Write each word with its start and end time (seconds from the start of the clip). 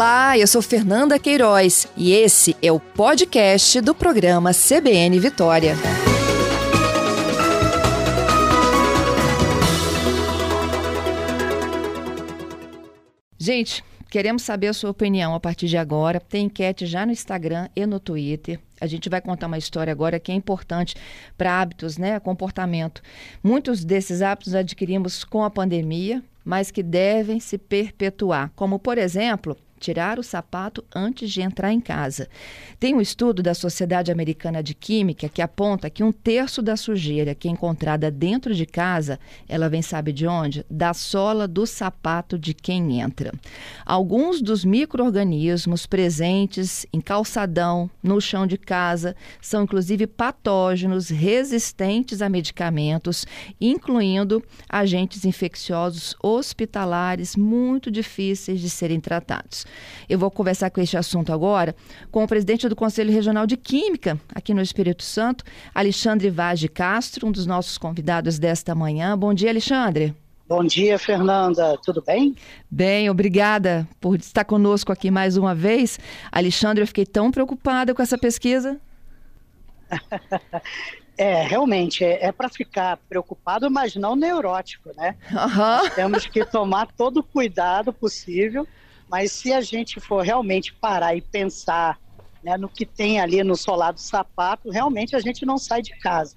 Olá, 0.00 0.38
eu 0.38 0.46
sou 0.46 0.62
Fernanda 0.62 1.18
Queiroz 1.18 1.86
e 1.94 2.12
esse 2.12 2.56
é 2.62 2.72
o 2.72 2.80
podcast 2.80 3.82
do 3.82 3.94
programa 3.94 4.50
CBN 4.54 5.20
Vitória. 5.20 5.74
Gente, 13.38 13.84
queremos 14.08 14.40
saber 14.40 14.68
a 14.68 14.72
sua 14.72 14.88
opinião 14.88 15.34
a 15.34 15.38
partir 15.38 15.68
de 15.68 15.76
agora. 15.76 16.18
Tem 16.18 16.46
enquete 16.46 16.86
já 16.86 17.04
no 17.04 17.12
Instagram 17.12 17.68
e 17.76 17.84
no 17.84 18.00
Twitter. 18.00 18.58
A 18.80 18.86
gente 18.86 19.10
vai 19.10 19.20
contar 19.20 19.48
uma 19.48 19.58
história 19.58 19.92
agora 19.92 20.18
que 20.18 20.32
é 20.32 20.34
importante 20.34 20.96
para 21.36 21.60
hábitos, 21.60 21.98
né, 21.98 22.18
comportamento. 22.20 23.02
Muitos 23.42 23.84
desses 23.84 24.22
hábitos 24.22 24.54
adquirimos 24.54 25.24
com 25.24 25.44
a 25.44 25.50
pandemia, 25.50 26.24
mas 26.42 26.70
que 26.70 26.82
devem 26.82 27.38
se 27.38 27.58
perpetuar, 27.58 28.50
como 28.56 28.78
por 28.78 28.96
exemplo, 28.96 29.58
tirar 29.80 30.18
o 30.18 30.22
sapato 30.22 30.84
antes 30.94 31.30
de 31.30 31.40
entrar 31.40 31.72
em 31.72 31.80
casa. 31.80 32.28
Tem 32.78 32.94
um 32.94 33.00
estudo 33.00 33.42
da 33.42 33.54
Sociedade 33.54 34.12
Americana 34.12 34.62
de 34.62 34.74
Química 34.74 35.28
que 35.28 35.42
aponta 35.42 35.90
que 35.90 36.04
um 36.04 36.12
terço 36.12 36.60
da 36.60 36.76
sujeira 36.76 37.34
que 37.34 37.48
é 37.48 37.50
encontrada 37.50 38.10
dentro 38.10 38.54
de 38.54 38.66
casa, 38.66 39.18
ela 39.48 39.68
vem 39.68 39.82
sabe 39.82 40.12
de 40.12 40.26
onde? 40.26 40.64
Da 40.70 40.92
sola 40.92 41.48
do 41.48 41.66
sapato 41.66 42.38
de 42.38 42.52
quem 42.52 43.00
entra. 43.00 43.32
Alguns 43.84 44.42
dos 44.42 44.64
micro-organismos 44.64 45.86
presentes 45.86 46.86
em 46.92 47.00
calçadão, 47.00 47.90
no 48.02 48.20
chão 48.20 48.46
de 48.46 48.58
casa, 48.58 49.16
são 49.40 49.64
inclusive 49.64 50.06
patógenos 50.06 51.08
resistentes 51.08 52.20
a 52.20 52.28
medicamentos, 52.28 53.26
incluindo 53.58 54.42
agentes 54.68 55.24
infecciosos 55.24 56.14
hospitalares 56.22 57.34
muito 57.34 57.90
difíceis 57.90 58.60
de 58.60 58.68
serem 58.68 59.00
tratados. 59.00 59.64
Eu 60.08 60.18
vou 60.18 60.30
conversar 60.30 60.70
com 60.70 60.80
este 60.80 60.96
assunto 60.96 61.32
agora 61.32 61.74
com 62.10 62.24
o 62.24 62.28
presidente 62.28 62.68
do 62.68 62.76
Conselho 62.76 63.12
Regional 63.12 63.46
de 63.46 63.56
Química, 63.56 64.20
aqui 64.34 64.52
no 64.52 64.60
Espírito 64.62 65.02
Santo, 65.02 65.44
Alexandre 65.74 66.30
Vaz 66.30 66.58
de 66.60 66.68
Castro, 66.68 67.26
um 67.26 67.32
dos 67.32 67.46
nossos 67.46 67.78
convidados 67.78 68.38
desta 68.38 68.74
manhã. 68.74 69.16
Bom 69.16 69.32
dia, 69.32 69.50
Alexandre. 69.50 70.14
Bom 70.50 70.64
dia, 70.64 70.98
Fernanda. 70.98 71.78
Tudo 71.84 72.02
bem? 72.02 72.34
Bem, 72.68 73.08
obrigada 73.08 73.86
por 74.00 74.16
estar 74.16 74.44
conosco 74.44 74.90
aqui 74.90 75.08
mais 75.08 75.36
uma 75.36 75.54
vez. 75.54 76.00
Alexandre, 76.32 76.82
eu 76.82 76.88
fiquei 76.88 77.06
tão 77.06 77.30
preocupada 77.30 77.94
com 77.94 78.02
essa 78.02 78.18
pesquisa. 78.18 78.80
É, 81.18 81.42
realmente, 81.42 82.02
é, 82.02 82.28
é 82.28 82.32
para 82.32 82.48
ficar 82.48 82.96
preocupado, 83.06 83.70
mas 83.70 83.94
não 83.94 84.16
neurótico, 84.16 84.90
né? 84.96 85.16
Uhum. 85.30 85.90
temos 85.94 86.24
que 86.24 86.46
tomar 86.46 86.86
todo 86.96 87.18
o 87.18 87.22
cuidado 87.22 87.92
possível 87.92 88.66
mas 89.10 89.32
se 89.32 89.52
a 89.52 89.60
gente 89.60 89.98
for 89.98 90.22
realmente 90.22 90.72
parar 90.72 91.16
e 91.16 91.20
pensar 91.20 91.98
né, 92.42 92.56
no 92.56 92.68
que 92.68 92.86
tem 92.86 93.20
ali 93.20 93.42
no 93.42 93.56
solado 93.56 93.96
do 93.96 94.00
sapato, 94.00 94.70
realmente 94.70 95.16
a 95.16 95.20
gente 95.20 95.44
não 95.44 95.58
sai 95.58 95.82
de 95.82 95.98
casa. 95.98 96.36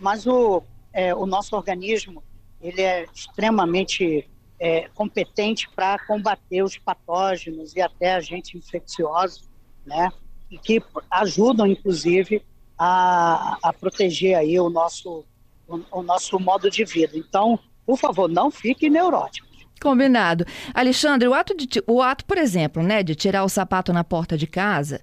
Mas 0.00 0.26
o, 0.26 0.62
é, 0.92 1.14
o 1.14 1.26
nosso 1.26 1.54
organismo 1.54 2.24
ele 2.62 2.80
é 2.80 3.04
extremamente 3.14 4.28
é, 4.58 4.88
competente 4.94 5.68
para 5.68 5.98
combater 6.06 6.62
os 6.62 6.78
patógenos 6.78 7.76
e 7.76 7.82
até 7.82 8.14
agentes 8.14 8.54
infecciosos, 8.54 9.46
né? 9.84 10.10
E 10.50 10.56
que 10.56 10.82
ajudam, 11.10 11.66
inclusive, 11.66 12.42
a, 12.78 13.58
a 13.62 13.72
proteger 13.72 14.36
aí 14.36 14.58
o 14.58 14.70
nosso, 14.70 15.26
o, 15.68 15.80
o 15.98 16.02
nosso 16.02 16.40
modo 16.40 16.70
de 16.70 16.86
vida. 16.86 17.18
Então, 17.18 17.58
por 17.84 17.98
favor, 17.98 18.30
não 18.30 18.50
fique 18.50 18.88
neurótico. 18.88 19.46
Combinado. 19.84 20.46
Alexandre, 20.72 21.28
o 21.28 21.34
ato, 21.34 21.54
de, 21.54 21.68
o 21.86 22.00
ato, 22.00 22.24
por 22.24 22.38
exemplo, 22.38 22.82
né, 22.82 23.02
de 23.02 23.14
tirar 23.14 23.44
o 23.44 23.50
sapato 23.50 23.92
na 23.92 24.02
porta 24.02 24.34
de 24.34 24.46
casa, 24.46 25.02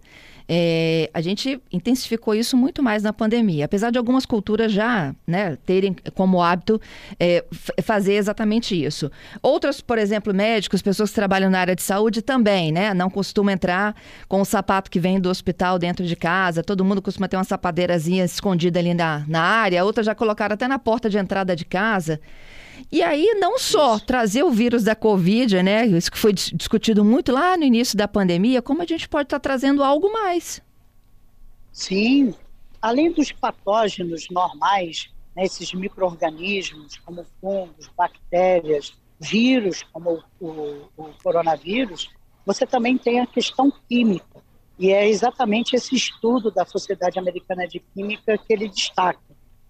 é, 0.50 1.08
a 1.14 1.22
gente 1.22 1.62
intensificou 1.72 2.34
isso 2.34 2.58
muito 2.58 2.82
mais 2.82 3.04
na 3.04 3.14
pandemia, 3.14 3.66
apesar 3.66 3.92
de 3.92 4.00
algumas 4.00 4.26
culturas 4.26 4.72
já 4.72 5.14
né, 5.26 5.56
terem 5.68 5.96
como 6.16 6.42
hábito 6.42 6.82
é, 7.20 7.46
fazer 7.84 8.16
exatamente 8.16 8.74
isso. 8.74 9.12
Outras, 9.40 9.82
por 9.82 10.00
exemplo, 10.00 10.34
médicos, 10.34 10.82
pessoas 10.82 11.12
que 11.12 11.16
trabalham 11.16 11.52
na 11.52 11.60
área 11.60 11.76
de 11.76 11.84
saúde 11.84 12.24
também, 12.24 12.72
né, 12.72 12.92
não 12.92 13.08
costumam 13.08 13.54
entrar 13.54 13.96
com 14.28 14.42
o 14.42 14.46
sapato 14.46 14.90
que 14.90 15.00
vem 15.00 15.20
do 15.20 15.30
hospital 15.30 15.78
dentro 15.78 16.04
de 16.04 16.16
casa. 16.16 16.64
Todo 16.64 16.84
mundo 16.84 17.04
costuma 17.04 17.28
ter 17.28 17.38
uma 17.38 17.44
sapadeirazinha 17.44 18.26
escondida 18.26 18.80
ali 18.80 18.96
na, 18.96 19.24
na 19.28 19.44
área. 19.44 19.86
Outras 19.86 20.08
já 20.08 20.16
colocaram 20.16 20.56
até 20.56 20.68
na 20.68 20.80
porta 20.80 21.08
de 21.08 21.20
entrada 21.20 21.56
de 21.56 21.66
casa. 21.66 22.20
E 22.92 23.02
aí, 23.02 23.36
não 23.40 23.60
só 23.60 23.98
isso. 23.98 24.06
trazer 24.06 24.44
o 24.44 24.52
vírus 24.52 24.84
da 24.84 24.96
Covid, 24.96 25.62
né? 25.62 25.86
Isso 25.86 26.12
que 26.12 26.18
foi 26.18 26.34
discutido 26.34 27.04
muito 27.04 27.32
lá 27.32 27.58
no 27.58 27.64
início 27.64 27.98
da 27.98 28.08
pandemia, 28.08 28.62
como 28.62 28.82
a 28.82 28.86
gente 28.86 29.10
pode 29.10 29.28
estar 29.28 29.40
tá 29.40 29.50
trazendo 29.50 29.84
algo 29.84 30.12
mais. 30.12 30.62
Sim. 31.72 32.34
Além 32.82 33.12
dos 33.12 33.32
patógenos 33.32 34.28
normais, 34.30 35.10
né, 35.36 35.44
esses 35.44 35.74
micro-organismos, 35.74 36.98
como 37.06 37.26
fungos, 37.40 37.90
bactérias, 37.96 38.94
vírus, 39.20 39.84
como 39.94 40.24
o, 40.40 40.48
o, 40.48 40.90
o 40.98 41.10
coronavírus, 41.24 42.10
você 42.46 42.66
também 42.66 42.98
tem 42.98 43.20
a 43.20 43.28
questão 43.28 43.72
química. 43.88 44.42
E 44.80 44.92
é 44.92 45.08
exatamente 45.08 45.76
esse 45.76 45.96
estudo 45.96 46.50
da 46.50 46.66
Sociedade 46.66 47.20
Americana 47.20 47.68
de 47.68 47.80
Química 47.80 48.38
que 48.38 48.52
ele 48.52 48.68
destaca, 48.68 49.20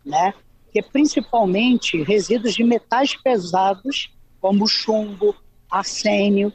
né? 0.06 0.34
Que 0.72 0.80
é 0.80 0.82
principalmente 0.82 2.02
resíduos 2.04 2.54
de 2.54 2.64
metais 2.64 3.16
pesados, 3.16 4.12
como 4.40 4.68
chumbo, 4.68 5.36
arsênio, 5.70 6.54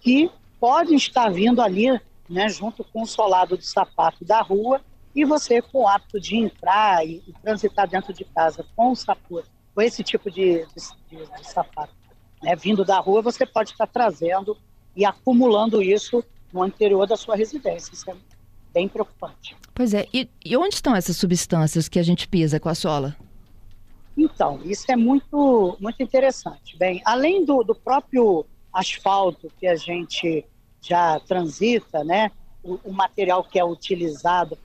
que 0.00 0.30
podem 0.60 0.96
estar 0.96 1.30
vindo 1.30 1.60
ali, 1.60 1.88
né, 2.28 2.48
junto 2.48 2.84
com 2.84 3.02
o 3.02 3.06
solado 3.06 3.56
do 3.56 3.62
sapato 3.62 4.24
da 4.24 4.40
rua, 4.40 4.80
e 5.14 5.24
você, 5.24 5.62
com 5.62 5.82
o 5.82 5.88
hábito 5.88 6.20
de 6.20 6.36
entrar 6.36 7.06
e, 7.06 7.22
e 7.26 7.32
transitar 7.42 7.88
dentro 7.88 8.12
de 8.12 8.24
casa 8.24 8.64
com 8.76 8.92
o 8.92 8.96
sapato, 8.96 9.44
com 9.74 9.82
esse 9.82 10.02
tipo 10.02 10.30
de, 10.30 10.64
de, 10.66 11.16
de, 11.16 11.26
de 11.26 11.46
sapato, 11.46 11.92
né, 12.42 12.54
vindo 12.54 12.84
da 12.84 12.98
rua, 12.98 13.22
você 13.22 13.46
pode 13.46 13.70
estar 13.70 13.86
trazendo 13.86 14.56
e 14.96 15.04
acumulando 15.04 15.82
isso 15.82 16.22
no 16.52 16.64
interior 16.66 17.06
da 17.06 17.16
sua 17.16 17.34
residência. 17.34 17.92
Isso 17.92 18.08
é 18.10 18.14
bem 18.72 18.88
preocupante. 18.88 19.56
Pois 19.74 19.94
é. 19.94 20.06
E, 20.12 20.28
e 20.44 20.56
onde 20.56 20.74
estão 20.74 20.94
essas 20.94 21.16
substâncias 21.16 21.88
que 21.88 21.98
a 21.98 22.02
gente 22.02 22.28
pisa 22.28 22.60
com 22.60 22.68
a 22.68 22.74
sola? 22.74 23.16
Então, 24.16 24.60
isso 24.64 24.84
é 24.90 24.96
muito, 24.96 25.76
muito 25.80 26.02
interessante. 26.02 26.76
Bem, 26.76 27.02
além 27.04 27.44
do, 27.44 27.62
do 27.62 27.74
próprio 27.74 28.46
asfalto 28.72 29.50
que 29.58 29.66
a 29.66 29.76
gente 29.76 30.44
já 30.80 31.18
transita, 31.20 32.04
né, 32.04 32.30
o, 32.62 32.78
o 32.84 32.92
material 32.92 33.42
que 33.44 33.58
é 33.58 33.64
utilizado 33.64 34.58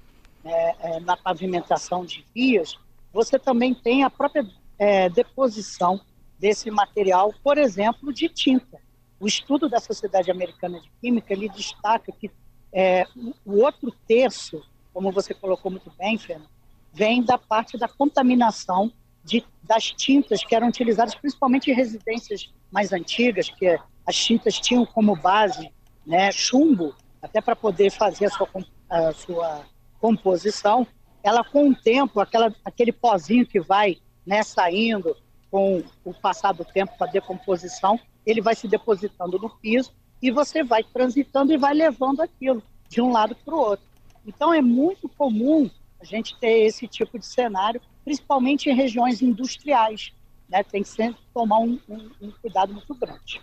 é, 0.43 0.75
é, 0.79 0.99
na 0.99 1.17
pavimentação 1.17 2.05
de 2.05 2.25
vias, 2.33 2.77
você 3.11 3.39
também 3.39 3.73
tem 3.73 4.03
a 4.03 4.09
própria 4.09 4.47
é, 4.77 5.09
deposição 5.09 5.99
desse 6.37 6.69
material, 6.71 7.33
por 7.43 7.57
exemplo, 7.57 8.13
de 8.13 8.29
tinta. 8.29 8.79
O 9.19 9.27
estudo 9.27 9.67
da 9.67 9.79
Sociedade 9.79 10.31
Americana 10.31 10.79
de 10.79 10.89
Química 11.01 11.33
ele 11.33 11.49
destaca 11.49 12.11
que 12.11 12.31
é, 12.71 13.05
o 13.45 13.61
outro 13.63 13.91
terço, 14.07 14.63
como 14.93 15.11
você 15.11 15.33
colocou 15.33 15.71
muito 15.71 15.91
bem, 15.97 16.17
Fernando, 16.17 16.49
vem 16.93 17.23
da 17.23 17.37
parte 17.37 17.77
da 17.77 17.87
contaminação 17.87 18.91
de, 19.23 19.43
das 19.63 19.91
tintas 19.91 20.43
que 20.43 20.55
eram 20.55 20.67
utilizadas 20.67 21.15
principalmente 21.15 21.69
em 21.69 21.73
residências 21.73 22.51
mais 22.71 22.91
antigas, 22.93 23.49
que 23.49 23.79
as 24.05 24.15
tintas 24.15 24.59
tinham 24.59 24.85
como 24.85 25.15
base 25.15 25.71
né, 26.05 26.31
chumbo, 26.31 26.95
até 27.21 27.41
para 27.41 27.55
poder 27.55 27.91
fazer 27.91 28.25
a 28.25 28.29
sua, 28.29 28.49
a 28.89 29.13
sua 29.13 29.65
composição. 29.99 30.87
Ela, 31.21 31.43
com 31.43 31.69
o 31.69 31.75
tempo, 31.75 32.19
aquela, 32.19 32.53
aquele 32.63 32.91
pozinho 32.91 33.45
que 33.45 33.59
vai 33.59 33.97
né, 34.25 34.41
saindo 34.41 35.15
com 35.51 35.83
o 36.03 36.13
passar 36.13 36.53
do 36.53 36.63
tempo 36.63 36.97
para 36.97 37.11
decomposição, 37.11 37.99
ele 38.25 38.41
vai 38.41 38.55
se 38.55 38.67
depositando 38.67 39.37
no 39.37 39.49
piso 39.49 39.93
e 40.21 40.31
você 40.31 40.63
vai 40.63 40.83
transitando 40.83 41.53
e 41.53 41.57
vai 41.57 41.73
levando 41.73 42.21
aquilo 42.21 42.61
de 42.87 43.01
um 43.01 43.11
lado 43.11 43.35
para 43.35 43.55
o 43.55 43.59
outro. 43.59 43.85
Então 44.25 44.53
é 44.53 44.61
muito 44.61 45.09
comum 45.09 45.69
a 45.99 46.05
gente 46.05 46.37
ter 46.39 46.65
esse 46.65 46.87
tipo 46.87 47.17
de 47.17 47.25
cenário 47.25 47.81
principalmente 48.03 48.69
em 48.69 48.75
regiões 48.75 49.21
industriais. 49.21 50.11
Né? 50.49 50.63
Tem 50.63 50.81
que 50.81 50.89
sempre 50.89 51.21
tomar 51.33 51.59
um, 51.59 51.79
um, 51.87 52.09
um 52.21 52.31
cuidado 52.41 52.73
muito 52.73 52.93
grande. 52.95 53.41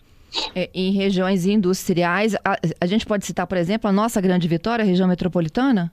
É, 0.55 0.69
em 0.75 0.93
regiões 0.93 1.47
industriais, 1.47 2.35
a, 2.45 2.59
a, 2.81 2.87
gente 2.87 3.07
pode 3.07 3.25
citar, 3.25 3.47
por 3.47 3.57
exemplo, 3.57 3.89
a 3.89 3.93
nossa 3.93 4.21
Grande 4.21 4.49
Vitória, 4.49 4.83
a 4.83 4.87
região 4.87 5.09
metropolitana? 5.09 5.93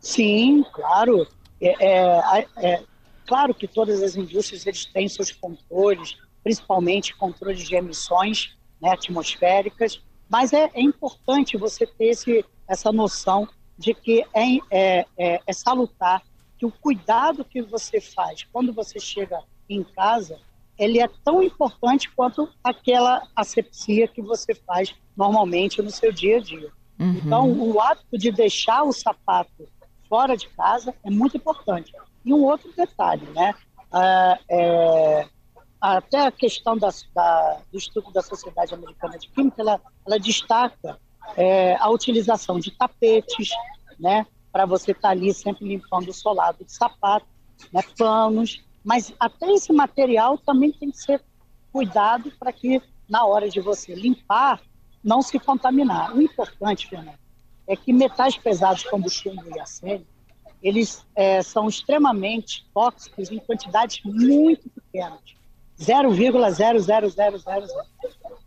Sim, 0.00 0.64
claro. 0.72 1.26
É, 1.60 1.86
é, 1.86 2.46
é, 2.56 2.82
claro 3.26 3.54
que 3.54 3.66
todas 3.66 4.02
as 4.02 4.16
indústrias 4.16 4.66
eles 4.66 4.84
têm 4.86 5.08
seus 5.08 5.32
controles, 5.32 6.16
principalmente 6.42 7.16
controles 7.16 7.66
de 7.66 7.74
emissões 7.74 8.56
né, 8.82 8.90
atmosféricas, 8.90 10.02
mas 10.28 10.52
é, 10.52 10.70
é, 10.74 10.80
importante 10.82 11.56
você 11.56 11.86
ter 11.86 12.06
esse, 12.06 12.44
essa 12.68 12.92
noção 12.92 13.48
de 13.78 13.94
que 13.94 14.24
é, 14.34 14.56
é, 14.70 15.06
é, 15.16 15.40
é 15.46 15.52
salutar 15.52 16.22
que 16.58 16.66
o 16.66 16.70
cuidado 16.70 17.44
que 17.44 17.62
você 17.62 18.00
faz 18.00 18.44
quando 18.52 18.72
você 18.72 18.98
chega 18.98 19.40
em 19.68 19.82
casa 19.82 20.38
ele 20.78 21.00
é 21.00 21.08
tão 21.24 21.42
importante 21.42 22.10
quanto 22.10 22.48
aquela 22.62 23.26
asepsia 23.34 24.08
que 24.08 24.20
você 24.20 24.54
faz 24.54 24.94
normalmente 25.16 25.80
no 25.80 25.90
seu 25.90 26.12
dia 26.12 26.38
a 26.38 26.40
dia. 26.40 26.70
Uhum. 26.98 27.20
Então, 27.24 27.52
o 27.52 27.80
hábito 27.80 28.18
de 28.18 28.30
deixar 28.30 28.82
o 28.82 28.92
sapato 28.92 29.68
fora 30.08 30.36
de 30.36 30.48
casa 30.48 30.94
é 31.04 31.10
muito 31.10 31.36
importante. 31.36 31.92
E 32.24 32.32
um 32.32 32.42
outro 32.44 32.72
detalhe, 32.76 33.26
né? 33.30 33.54
Ah, 33.92 34.38
é, 34.48 35.28
até 35.80 36.26
a 36.26 36.32
questão 36.32 36.76
da, 36.76 36.88
da, 37.14 37.60
do 37.70 37.78
estudo 37.78 38.10
da 38.12 38.22
Sociedade 38.22 38.74
Americana 38.74 39.18
de 39.18 39.28
Química, 39.28 39.60
ela, 39.60 39.80
ela 40.06 40.18
destaca 40.18 40.98
é, 41.36 41.76
a 41.76 41.88
utilização 41.90 42.58
de 42.58 42.70
tapetes, 42.72 43.50
né? 43.98 44.26
Para 44.54 44.66
você 44.66 44.92
estar 44.92 45.08
tá 45.08 45.08
ali 45.08 45.34
sempre 45.34 45.66
limpando 45.66 46.10
o 46.10 46.12
solado 46.12 46.64
de 46.64 46.72
sapato, 46.72 47.26
né? 47.72 47.82
Panos, 47.98 48.62
mas 48.84 49.12
até 49.18 49.50
esse 49.50 49.72
material 49.72 50.38
também 50.38 50.70
tem 50.70 50.92
que 50.92 50.98
ser 50.98 51.20
cuidado 51.72 52.30
para 52.38 52.52
que 52.52 52.80
na 53.08 53.26
hora 53.26 53.50
de 53.50 53.60
você 53.60 53.96
limpar 53.96 54.62
não 55.02 55.22
se 55.22 55.40
contaminar. 55.40 56.14
O 56.14 56.22
importante, 56.22 56.86
Fernando, 56.86 57.18
é 57.66 57.74
que 57.74 57.92
metais 57.92 58.36
pesados 58.36 58.84
como 58.84 59.06
o 59.06 59.10
chumbo 59.10 59.42
e 59.48 59.58
a 59.58 59.62
arsênio, 59.62 60.06
eles 60.62 61.04
é, 61.16 61.42
são 61.42 61.68
extremamente 61.68 62.64
tóxicos 62.72 63.32
em 63.32 63.40
quantidades 63.40 64.00
muito 64.04 64.70
pequenas, 64.70 65.18
0,00000. 65.80 67.66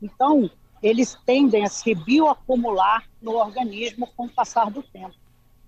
Então, 0.01 0.49
eles 0.81 1.17
tendem 1.25 1.65
a 1.65 1.69
se 1.69 1.93
bioacumular 1.93 3.03
no 3.21 3.33
organismo 3.35 4.07
com 4.15 4.27
o 4.27 4.29
passar 4.29 4.71
do 4.71 4.81
tempo. 4.81 5.13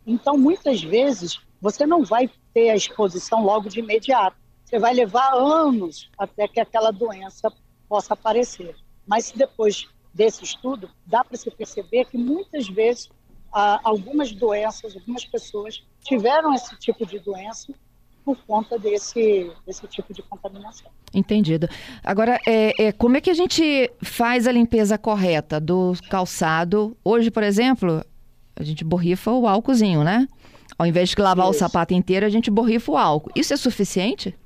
Então, 0.05 0.37
muitas 0.37 0.81
vezes, 0.81 1.39
você 1.61 1.85
não 1.85 2.03
vai 2.03 2.29
ter 2.53 2.69
a 2.69 2.75
exposição 2.75 3.43
logo 3.43 3.69
de 3.69 3.79
imediato. 3.79 4.37
Você 4.63 4.79
vai 4.79 4.93
levar 4.93 5.33
anos 5.33 6.09
até 6.17 6.47
que 6.47 6.59
aquela 6.59 6.91
doença 6.91 7.51
possa 7.87 8.13
aparecer. 8.13 8.75
Mas 9.05 9.31
depois 9.31 9.87
desse 10.13 10.43
estudo, 10.43 10.89
dá 11.05 11.23
para 11.23 11.37
se 11.37 11.49
perceber 11.49 12.05
que 12.05 12.17
muitas 12.17 12.67
vezes 12.67 13.09
algumas 13.51 14.31
doenças, 14.31 14.95
algumas 14.95 15.25
pessoas 15.25 15.83
tiveram 16.03 16.53
esse 16.53 16.77
tipo 16.77 17.05
de 17.05 17.19
doença 17.19 17.73
por 18.23 18.37
conta 18.45 18.77
desse, 18.77 19.51
desse 19.65 19.87
tipo 19.87 20.13
de 20.13 20.21
contaminação. 20.21 20.91
Entendido. 21.13 21.67
Agora, 22.03 22.39
é, 22.45 22.87
é, 22.87 22.91
como 22.91 23.17
é 23.17 23.21
que 23.21 23.29
a 23.29 23.33
gente 23.33 23.91
faz 24.03 24.45
a 24.45 24.51
limpeza 24.51 24.97
correta 24.97 25.59
do 25.59 25.93
calçado? 26.09 26.95
Hoje, 27.03 27.31
por 27.31 27.41
exemplo, 27.41 28.03
a 28.59 28.63
gente 28.63 28.83
borrifa 28.83 29.31
o 29.31 29.47
álcoolzinho, 29.47 30.03
né? 30.03 30.27
Ao 30.77 30.85
invés 30.85 31.09
de 31.09 31.21
lavar 31.21 31.49
Isso. 31.49 31.55
o 31.55 31.59
sapato 31.59 31.93
inteiro, 31.93 32.25
a 32.25 32.29
gente 32.29 32.51
borrifa 32.51 32.91
o 32.91 32.97
álcool. 32.97 33.31
Isso 33.33 33.53
é 33.53 33.57
suficiente? 33.57 34.37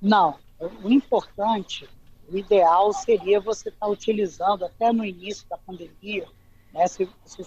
Não. 0.00 0.36
O 0.82 0.90
importante, 0.90 1.86
o 2.30 2.36
ideal 2.36 2.92
seria 2.92 3.38
você 3.38 3.68
estar 3.68 3.86
tá 3.86 3.92
utilizando, 3.92 4.64
até 4.64 4.92
no 4.92 5.04
início 5.04 5.46
da 5.48 5.58
pandemia, 5.58 6.26
né, 6.72 6.86
você, 6.86 7.06
você 7.24 7.44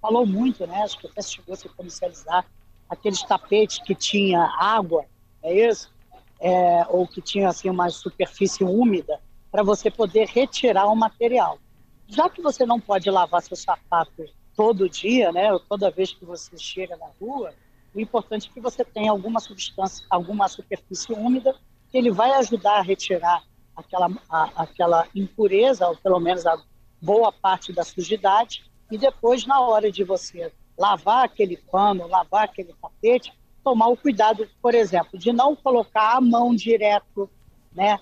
falou 0.00 0.24
muito, 0.24 0.66
né, 0.66 0.82
acho 0.82 0.98
que 0.98 1.06
até 1.06 1.22
chegou 1.22 1.54
a 1.54 1.56
se 1.56 1.68
comercializar, 1.70 2.46
aqueles 2.88 3.22
tapetes 3.22 3.78
que 3.78 3.94
tinha 3.94 4.40
água, 4.58 5.04
é 5.42 5.68
isso? 5.68 5.90
É, 6.38 6.86
ou 6.88 7.06
que 7.06 7.20
tinha 7.20 7.48
assim, 7.48 7.70
uma 7.70 7.88
superfície 7.88 8.62
úmida, 8.62 9.18
para 9.50 9.62
você 9.62 9.90
poder 9.90 10.28
retirar 10.28 10.86
o 10.86 10.94
material. 10.94 11.58
Já 12.06 12.28
que 12.28 12.42
você 12.42 12.66
não 12.66 12.78
pode 12.78 13.10
lavar 13.10 13.42
seu 13.42 13.56
sapato 13.56 14.24
todo 14.62 14.88
dia, 14.88 15.32
né, 15.32 15.52
ou 15.52 15.58
toda 15.58 15.90
vez 15.90 16.12
que 16.12 16.24
você 16.24 16.56
chega 16.56 16.96
na 16.96 17.08
rua, 17.20 17.52
o 17.92 18.00
importante 18.00 18.48
é 18.48 18.54
que 18.54 18.60
você 18.60 18.84
tenha 18.84 19.10
alguma 19.10 19.40
substância, 19.40 20.06
alguma 20.08 20.46
superfície 20.46 21.12
úmida 21.12 21.52
que 21.90 21.98
ele 21.98 22.12
vai 22.12 22.30
ajudar 22.34 22.78
a 22.78 22.80
retirar 22.80 23.42
aquela, 23.74 24.08
a, 24.30 24.62
aquela 24.62 25.08
impureza, 25.16 25.88
ou 25.88 25.96
pelo 25.96 26.20
menos 26.20 26.46
a 26.46 26.56
boa 27.00 27.32
parte 27.32 27.72
da 27.72 27.82
sujidade, 27.82 28.64
e 28.88 28.96
depois, 28.96 29.44
na 29.44 29.60
hora 29.60 29.90
de 29.90 30.04
você 30.04 30.52
lavar 30.78 31.24
aquele 31.24 31.56
pano, 31.56 32.06
lavar 32.06 32.44
aquele 32.44 32.72
tapete, 32.80 33.32
tomar 33.64 33.88
o 33.88 33.96
cuidado, 33.96 34.48
por 34.62 34.76
exemplo, 34.76 35.18
de 35.18 35.32
não 35.32 35.56
colocar 35.56 36.16
a 36.16 36.20
mão 36.20 36.54
direto, 36.54 37.28
né? 37.74 37.98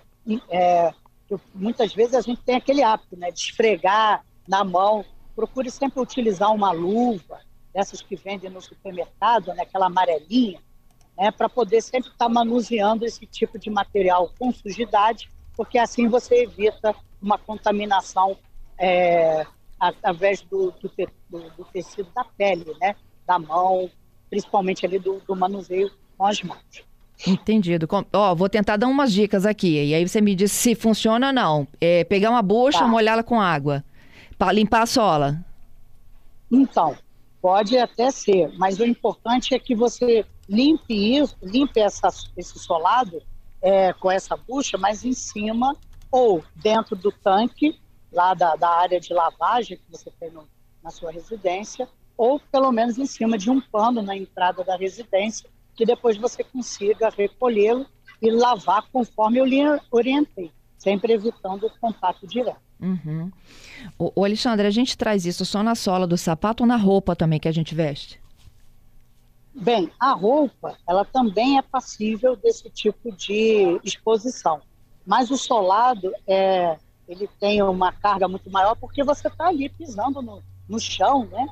É, 0.50 0.92
muitas 1.54 1.94
vezes 1.94 2.14
a 2.14 2.20
gente 2.20 2.42
tem 2.42 2.56
aquele 2.56 2.82
hábito, 2.82 3.16
né, 3.16 3.30
de 3.30 3.40
esfregar 3.40 4.22
na 4.46 4.62
mão. 4.62 5.06
Procure 5.40 5.70
sempre 5.70 5.98
utilizar 5.98 6.54
uma 6.54 6.70
luva, 6.70 7.40
dessas 7.72 8.02
que 8.02 8.14
vendem 8.14 8.50
no 8.50 8.60
supermercado, 8.60 9.54
né, 9.54 9.62
aquela 9.62 9.86
amarelinha, 9.86 10.60
né, 11.16 11.30
para 11.30 11.48
poder 11.48 11.80
sempre 11.80 12.10
estar 12.10 12.26
tá 12.26 12.28
manuseando 12.28 13.06
esse 13.06 13.24
tipo 13.24 13.58
de 13.58 13.70
material 13.70 14.30
com 14.38 14.52
sujidade, 14.52 15.30
porque 15.56 15.78
assim 15.78 16.08
você 16.08 16.42
evita 16.42 16.94
uma 17.22 17.38
contaminação 17.38 18.36
é, 18.78 19.46
através 19.80 20.42
do, 20.42 20.72
do, 20.72 20.92
do, 21.30 21.50
do, 21.56 21.64
tecido 21.72 22.10
da 22.14 22.22
pele, 22.24 22.76
né, 22.78 22.94
da 23.26 23.38
mão, 23.38 23.90
principalmente 24.28 24.84
ali 24.84 24.98
do, 24.98 25.22
do 25.26 25.34
manuseio 25.34 25.90
com 26.18 26.26
as 26.26 26.42
mãos. 26.42 26.84
Entendido. 27.26 27.88
Ó, 28.12 28.34
vou 28.34 28.50
tentar 28.50 28.76
dar 28.76 28.88
umas 28.88 29.10
dicas 29.10 29.46
aqui. 29.46 29.82
E 29.84 29.94
aí 29.94 30.06
você 30.06 30.20
me 30.20 30.34
diz 30.34 30.52
se 30.52 30.74
funciona 30.74 31.28
ou 31.28 31.32
não. 31.32 31.68
É 31.80 32.04
pegar 32.04 32.28
uma 32.28 32.42
bucha, 32.42 32.80
tá. 32.80 32.86
molhá-la 32.86 33.22
com 33.22 33.40
água. 33.40 33.82
Para 34.40 34.52
limpar 34.52 34.84
a 34.84 34.86
sola. 34.86 35.44
Então, 36.50 36.96
pode 37.42 37.76
até 37.76 38.10
ser, 38.10 38.50
mas 38.56 38.80
o 38.80 38.86
importante 38.86 39.54
é 39.54 39.58
que 39.58 39.74
você 39.74 40.24
limpe 40.48 40.94
isso, 41.18 41.36
limpe 41.42 41.78
essa, 41.78 42.08
esse 42.34 42.58
solado 42.58 43.22
é, 43.60 43.92
com 43.92 44.10
essa 44.10 44.38
bucha, 44.38 44.78
mas 44.78 45.04
em 45.04 45.12
cima 45.12 45.76
ou 46.10 46.42
dentro 46.56 46.96
do 46.96 47.12
tanque, 47.12 47.78
lá 48.10 48.32
da, 48.32 48.56
da 48.56 48.70
área 48.70 48.98
de 48.98 49.12
lavagem 49.12 49.76
que 49.76 49.84
você 49.92 50.10
tem 50.18 50.30
no, 50.30 50.48
na 50.82 50.88
sua 50.88 51.12
residência, 51.12 51.86
ou 52.16 52.40
pelo 52.40 52.72
menos 52.72 52.96
em 52.96 53.04
cima 53.04 53.36
de 53.36 53.50
um 53.50 53.60
pano 53.60 54.00
na 54.00 54.16
entrada 54.16 54.64
da 54.64 54.74
residência, 54.74 55.50
que 55.76 55.84
depois 55.84 56.16
você 56.16 56.42
consiga 56.42 57.10
recolhê-lo 57.10 57.84
e 58.22 58.30
lavar 58.30 58.88
conforme 58.90 59.36
eu 59.36 59.44
lhe 59.44 59.60
orientei, 59.90 60.50
sempre 60.78 61.12
evitando 61.12 61.66
o 61.66 61.78
contato 61.78 62.26
direto. 62.26 62.69
Uhum. 62.80 63.30
O, 63.98 64.12
o 64.16 64.24
Alexandre, 64.24 64.66
a 64.66 64.70
gente 64.70 64.96
traz 64.96 65.26
isso 65.26 65.44
só 65.44 65.62
na 65.62 65.74
sola 65.74 66.06
do 66.06 66.16
sapato 66.16 66.62
ou 66.62 66.66
na 66.66 66.76
roupa 66.76 67.14
também 67.14 67.38
que 67.38 67.48
a 67.48 67.52
gente 67.52 67.74
veste? 67.74 68.20
Bem, 69.54 69.90
a 69.98 70.12
roupa, 70.12 70.76
ela 70.88 71.04
também 71.04 71.58
é 71.58 71.62
passível 71.62 72.36
desse 72.36 72.70
tipo 72.70 73.12
de 73.14 73.80
exposição. 73.84 74.62
Mas 75.04 75.30
o 75.30 75.36
solado, 75.36 76.12
é, 76.26 76.78
ele 77.08 77.28
tem 77.38 77.60
uma 77.62 77.92
carga 77.92 78.28
muito 78.28 78.48
maior 78.50 78.76
porque 78.76 79.02
você 79.02 79.28
está 79.28 79.48
ali 79.48 79.68
pisando 79.68 80.22
no, 80.22 80.42
no 80.68 80.78
chão, 80.78 81.26
né? 81.26 81.48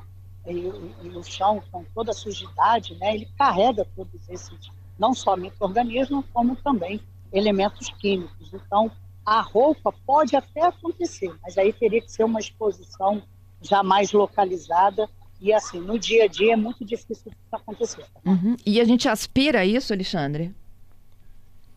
E, 0.47 0.71
e, 1.03 1.09
o 1.09 1.23
chão 1.23 1.61
com 1.71 1.83
toda 1.93 2.11
a 2.11 2.13
sujidade, 2.13 2.95
né? 2.95 3.13
Ele 3.13 3.27
carrega 3.37 3.85
todos 3.95 4.29
esses, 4.29 4.71
não 4.97 5.13
só 5.13 5.35
micro-organismos, 5.35 6.25
como 6.33 6.55
também 6.55 7.01
elementos 7.31 7.89
químicos. 7.99 8.53
Então, 8.53 8.89
a 9.29 9.41
roupa 9.41 9.93
pode 10.07 10.35
até 10.35 10.65
acontecer, 10.65 11.31
mas 11.43 11.55
aí 11.55 11.71
teria 11.71 12.01
que 12.01 12.11
ser 12.11 12.23
uma 12.23 12.39
exposição 12.39 13.21
já 13.61 13.83
mais 13.83 14.11
localizada 14.11 15.07
e 15.39 15.53
assim, 15.53 15.79
no 15.79 15.99
dia 15.99 16.23
a 16.23 16.27
dia 16.27 16.53
é 16.53 16.55
muito 16.55 16.83
difícil 16.83 17.31
isso 17.31 17.55
acontecer. 17.55 18.05
Uhum. 18.25 18.57
E 18.65 18.81
a 18.81 18.83
gente 18.83 19.07
aspira 19.07 19.63
isso, 19.63 19.93
Alexandre? 19.93 20.51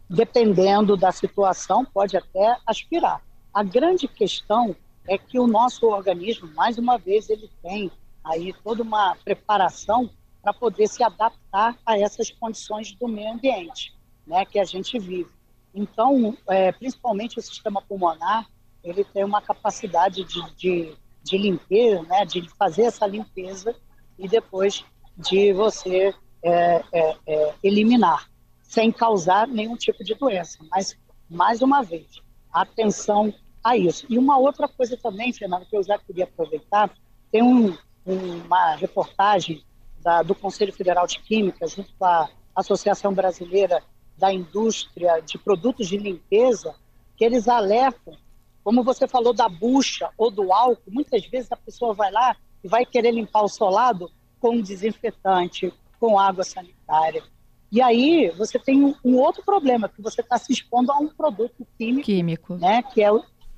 Dependendo 0.09 0.97
da 0.97 1.13
situação, 1.13 1.85
pode 1.85 2.17
até 2.17 2.57
aspirar. 2.67 3.23
A 3.53 3.63
grande 3.63 4.09
questão 4.09 4.75
é 5.07 5.19
que 5.19 5.39
o 5.39 5.47
nosso 5.47 5.87
organismo, 5.87 6.49
mais 6.55 6.79
uma 6.79 6.97
vez, 6.97 7.29
ele 7.29 7.51
tem 7.63 7.93
aí 8.25 8.55
toda 8.65 8.83
uma 8.83 9.15
preparação 9.23 10.09
para 10.43 10.55
poder 10.55 10.89
se 10.89 11.05
adaptar 11.05 11.77
a 11.85 11.99
essas 11.99 12.31
condições 12.31 12.93
do 12.93 13.07
meio 13.07 13.31
ambiente, 13.31 13.95
né, 14.27 14.47
que 14.47 14.59
a 14.59 14.65
gente 14.65 14.99
vive. 14.99 15.31
Então, 15.75 16.37
é, 16.49 16.73
principalmente 16.73 17.39
o 17.39 17.43
sistema 17.43 17.81
pulmonar, 17.83 18.47
ele 18.83 19.05
tem 19.05 19.25
uma 19.25 19.41
capacidade 19.41 20.25
de, 20.25 20.55
de 20.57 20.97
de 21.23 21.39
limpeza, 21.39 22.03
né, 22.03 22.25
de 22.25 22.49
fazer 22.57 22.83
essa 22.83 23.07
limpeza 23.07 23.75
e 24.19 24.29
depois 24.29 24.85
de 25.17 25.53
você 25.53 26.15
é, 26.43 26.83
é, 26.93 27.17
é, 27.27 27.55
eliminar, 27.63 28.29
sem 28.63 28.91
causar 28.91 29.47
nenhum 29.47 29.77
tipo 29.77 30.03
de 30.03 30.15
doença. 30.15 30.59
Mas, 30.71 30.97
mais 31.31 31.63
uma 31.63 31.83
vez, 31.83 32.21
atenção 32.53 33.33
a 33.63 33.77
isso. 33.77 34.07
E 34.09 34.19
uma 34.19 34.39
outra 34.39 34.67
coisa 34.67 34.97
também, 34.97 35.33
Fernando, 35.33 35.67
que 35.67 35.77
eu 35.77 35.83
já 35.83 35.99
queria 35.99 36.25
aproveitar, 36.25 36.91
tem 37.31 37.43
um, 37.43 37.77
uma 38.05 38.75
reportagem 38.75 39.65
da, 40.03 40.23
do 40.23 40.35
Conselho 40.35 40.73
Federal 40.73 41.07
de 41.07 41.21
Química, 41.21 41.67
junto 41.69 41.93
com 41.97 42.05
a 42.05 42.29
Associação 42.57 43.15
Brasileira 43.15 43.83
da 44.17 44.33
Indústria 44.33 45.21
de 45.21 45.39
Produtos 45.39 45.89
de 45.89 45.97
Limpeza, 45.97 46.75
que 47.17 47.25
eles 47.25 47.49
alertam 47.49 48.17
como 48.65 48.83
você 48.83 49.09
falou 49.09 49.33
da 49.33 49.49
bucha 49.49 50.11
ou 50.17 50.31
do 50.31 50.53
álcool, 50.53 50.91
muitas 50.91 51.27
vezes 51.27 51.51
a 51.51 51.57
pessoa 51.57 51.95
vai 51.95 52.11
lá 52.11 52.37
e 52.63 52.69
vai 52.69 52.87
querer 52.87 53.13
limpar 53.13 53.43
o 53.43 53.49
solado 53.49 54.11
com 54.41 54.61
desinfetante, 54.61 55.73
com 55.99 56.19
água 56.19 56.45
sanitária. 56.45 57.23
E 57.71 57.81
aí 57.81 58.31
você 58.37 58.59
tem 58.59 58.85
um, 58.85 58.95
um 59.05 59.17
outro 59.17 59.43
problema, 59.45 59.89
que 59.89 60.03
você 60.03 60.21
está 60.21 60.39
se 60.39 60.53
expondo 60.53 60.93
a 60.93 60.99
um 60.99 61.09
produto 61.09 61.67
químico, 61.79 62.07
químico. 62.07 62.55
Né, 62.57 62.83
que, 62.83 63.03
é, 63.03 63.11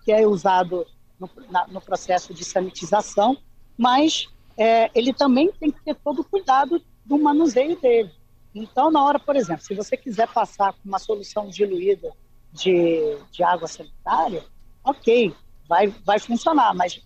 que 0.04 0.12
é 0.12 0.26
usado 0.26 0.87
no, 1.18 1.28
na, 1.50 1.66
no 1.66 1.80
processo 1.80 2.32
de 2.32 2.44
sanitização, 2.44 3.37
mas 3.76 4.28
é, 4.56 4.90
ele 4.94 5.12
também 5.12 5.50
tem 5.52 5.70
que 5.70 5.82
ter 5.82 5.96
todo 5.96 6.20
o 6.20 6.25
cuidado 6.25 6.80
do 7.04 7.18
manuseio 7.18 7.78
dele. 7.80 8.11
Então, 8.54 8.90
na 8.90 9.04
hora, 9.04 9.18
por 9.18 9.34
exemplo, 9.34 9.64
se 9.64 9.75
você 9.75 9.96
quiser 9.96 10.28
passar 10.28 10.73
com 10.73 10.80
uma 10.88 10.99
solução 10.99 11.49
diluída 11.49 12.12
de, 12.52 13.18
de 13.32 13.42
água 13.42 13.66
sanitária, 13.66 14.44
ok, 14.84 15.34
vai, 15.68 15.88
vai 16.04 16.18
funcionar, 16.20 16.73
mas 16.75 17.02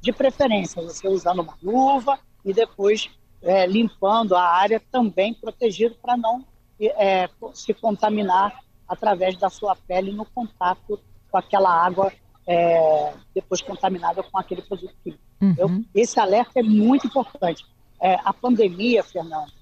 de 0.00 0.12
preferência 0.12 0.82
você 0.82 1.06
usando 1.06 1.40
uma 1.40 1.58
luva 1.62 2.18
e 2.44 2.54
depois 2.54 3.10
é, 3.42 3.66
limpando 3.66 4.34
a 4.34 4.42
área 4.42 4.80
também 4.90 5.34
protegido 5.34 5.96
para 6.00 6.16
não 6.16 6.44
é, 6.80 7.28
se 7.52 7.74
contaminar 7.74 8.58
através 8.88 9.36
da 9.36 9.50
sua 9.50 9.76
pele 9.76 10.12
no 10.12 10.24
contato 10.24 10.98
com 11.30 11.36
aquela 11.36 11.70
água 11.70 12.10
é, 12.46 13.12
depois 13.34 13.60
contaminada 13.60 14.22
com 14.22 14.38
aquele 14.38 14.62
produto 14.62 14.94
químico. 15.04 15.22
Uhum. 15.42 15.82
esse 15.94 16.20
alerta 16.20 16.60
é 16.60 16.62
muito 16.62 17.06
importante. 17.06 17.64
É, 17.98 18.18
a 18.24 18.32
pandemia, 18.32 19.02
Fernando, 19.02 19.52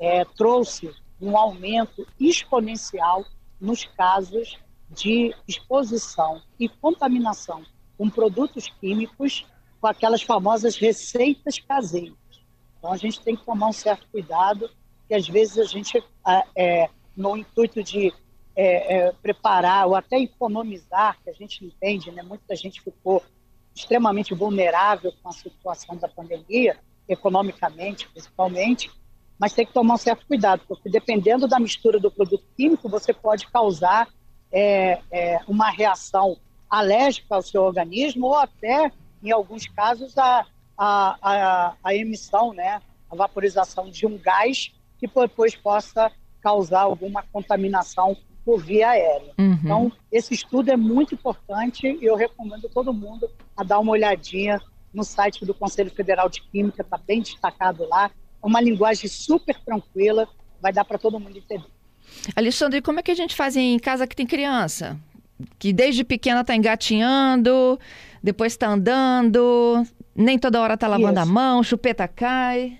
é, 0.00 0.24
trouxe 0.24 0.90
um 1.20 1.36
aumento 1.36 2.06
exponencial 2.18 3.24
nos 3.60 3.84
casos 3.84 4.58
de 4.88 5.34
exposição 5.46 6.42
e 6.58 6.68
contaminação 6.68 7.62
com 7.96 8.08
produtos 8.08 8.68
químicos 8.80 9.46
com 9.80 9.86
aquelas 9.86 10.22
famosas 10.22 10.76
receitas 10.76 11.58
caseiras. 11.58 12.16
Então 12.78 12.92
a 12.92 12.96
gente 12.96 13.20
tem 13.20 13.36
que 13.36 13.44
tomar 13.44 13.68
um 13.68 13.72
certo 13.72 14.06
cuidado, 14.10 14.70
que 15.06 15.14
às 15.14 15.28
vezes 15.28 15.58
a 15.58 15.64
gente, 15.64 16.02
é, 16.56 16.88
no 17.14 17.36
intuito 17.36 17.82
de 17.82 18.12
é, 18.56 18.96
é, 18.96 19.12
preparar 19.12 19.86
ou 19.86 19.94
até 19.94 20.18
economizar, 20.18 21.18
que 21.22 21.30
a 21.30 21.32
gente 21.32 21.64
entende, 21.64 22.10
né? 22.10 22.22
muita 22.22 22.56
gente 22.56 22.80
ficou 22.80 23.22
extremamente 23.74 24.34
vulnerável 24.34 25.12
com 25.22 25.28
a 25.28 25.32
situação 25.32 25.96
da 25.96 26.08
pandemia, 26.08 26.78
economicamente 27.08 28.08
principalmente, 28.08 28.90
mas 29.40 29.54
tem 29.54 29.64
que 29.64 29.72
tomar 29.72 29.94
um 29.94 29.96
certo 29.96 30.26
cuidado, 30.26 30.62
porque 30.68 30.90
dependendo 30.90 31.48
da 31.48 31.58
mistura 31.58 31.98
do 31.98 32.10
produto 32.10 32.44
químico, 32.54 32.90
você 32.90 33.10
pode 33.14 33.46
causar 33.46 34.06
é, 34.52 35.00
é, 35.10 35.40
uma 35.48 35.70
reação 35.70 36.36
alérgica 36.68 37.34
ao 37.34 37.42
seu 37.42 37.62
organismo 37.62 38.26
ou 38.26 38.36
até, 38.36 38.92
em 39.22 39.30
alguns 39.30 39.66
casos, 39.66 40.16
a, 40.18 40.44
a, 40.76 41.16
a, 41.22 41.74
a 41.82 41.94
emissão, 41.94 42.52
né, 42.52 42.82
a 43.10 43.16
vaporização 43.16 43.90
de 43.90 44.06
um 44.06 44.18
gás 44.18 44.72
que 44.98 45.06
depois 45.06 45.56
possa 45.56 46.12
causar 46.42 46.82
alguma 46.82 47.22
contaminação 47.32 48.14
por 48.44 48.62
via 48.62 48.90
aérea. 48.90 49.32
Uhum. 49.38 49.52
Então, 49.52 49.92
esse 50.12 50.34
estudo 50.34 50.70
é 50.70 50.76
muito 50.76 51.14
importante 51.14 51.86
e 51.86 52.04
eu 52.04 52.14
recomendo 52.14 52.68
todo 52.68 52.92
mundo 52.92 53.28
a 53.56 53.64
dar 53.64 53.78
uma 53.78 53.92
olhadinha 53.92 54.60
no 54.92 55.04
site 55.04 55.46
do 55.46 55.54
Conselho 55.54 55.90
Federal 55.90 56.28
de 56.28 56.42
Química, 56.42 56.82
está 56.82 56.98
bem 56.98 57.22
destacado 57.22 57.88
lá. 57.88 58.10
Uma 58.42 58.60
linguagem 58.60 59.08
super 59.08 59.58
tranquila, 59.60 60.28
vai 60.60 60.72
dar 60.72 60.84
para 60.84 60.98
todo 60.98 61.18
mundo 61.18 61.36
entender. 61.36 61.66
Alexandre, 62.34 62.82
como 62.82 63.00
é 63.00 63.02
que 63.02 63.10
a 63.10 63.14
gente 63.14 63.34
faz 63.34 63.56
em 63.56 63.78
casa 63.78 64.06
que 64.06 64.16
tem 64.16 64.26
criança? 64.26 64.98
Que 65.58 65.72
desde 65.72 66.04
pequena 66.04 66.40
está 66.40 66.54
engatinhando, 66.54 67.78
depois 68.22 68.52
está 68.52 68.68
andando, 68.68 69.86
nem 70.14 70.38
toda 70.38 70.60
hora 70.60 70.74
está 70.74 70.86
lavando 70.86 71.20
Isso. 71.20 71.28
a 71.28 71.32
mão, 71.32 71.62
chupeta 71.62 72.06
cai. 72.06 72.78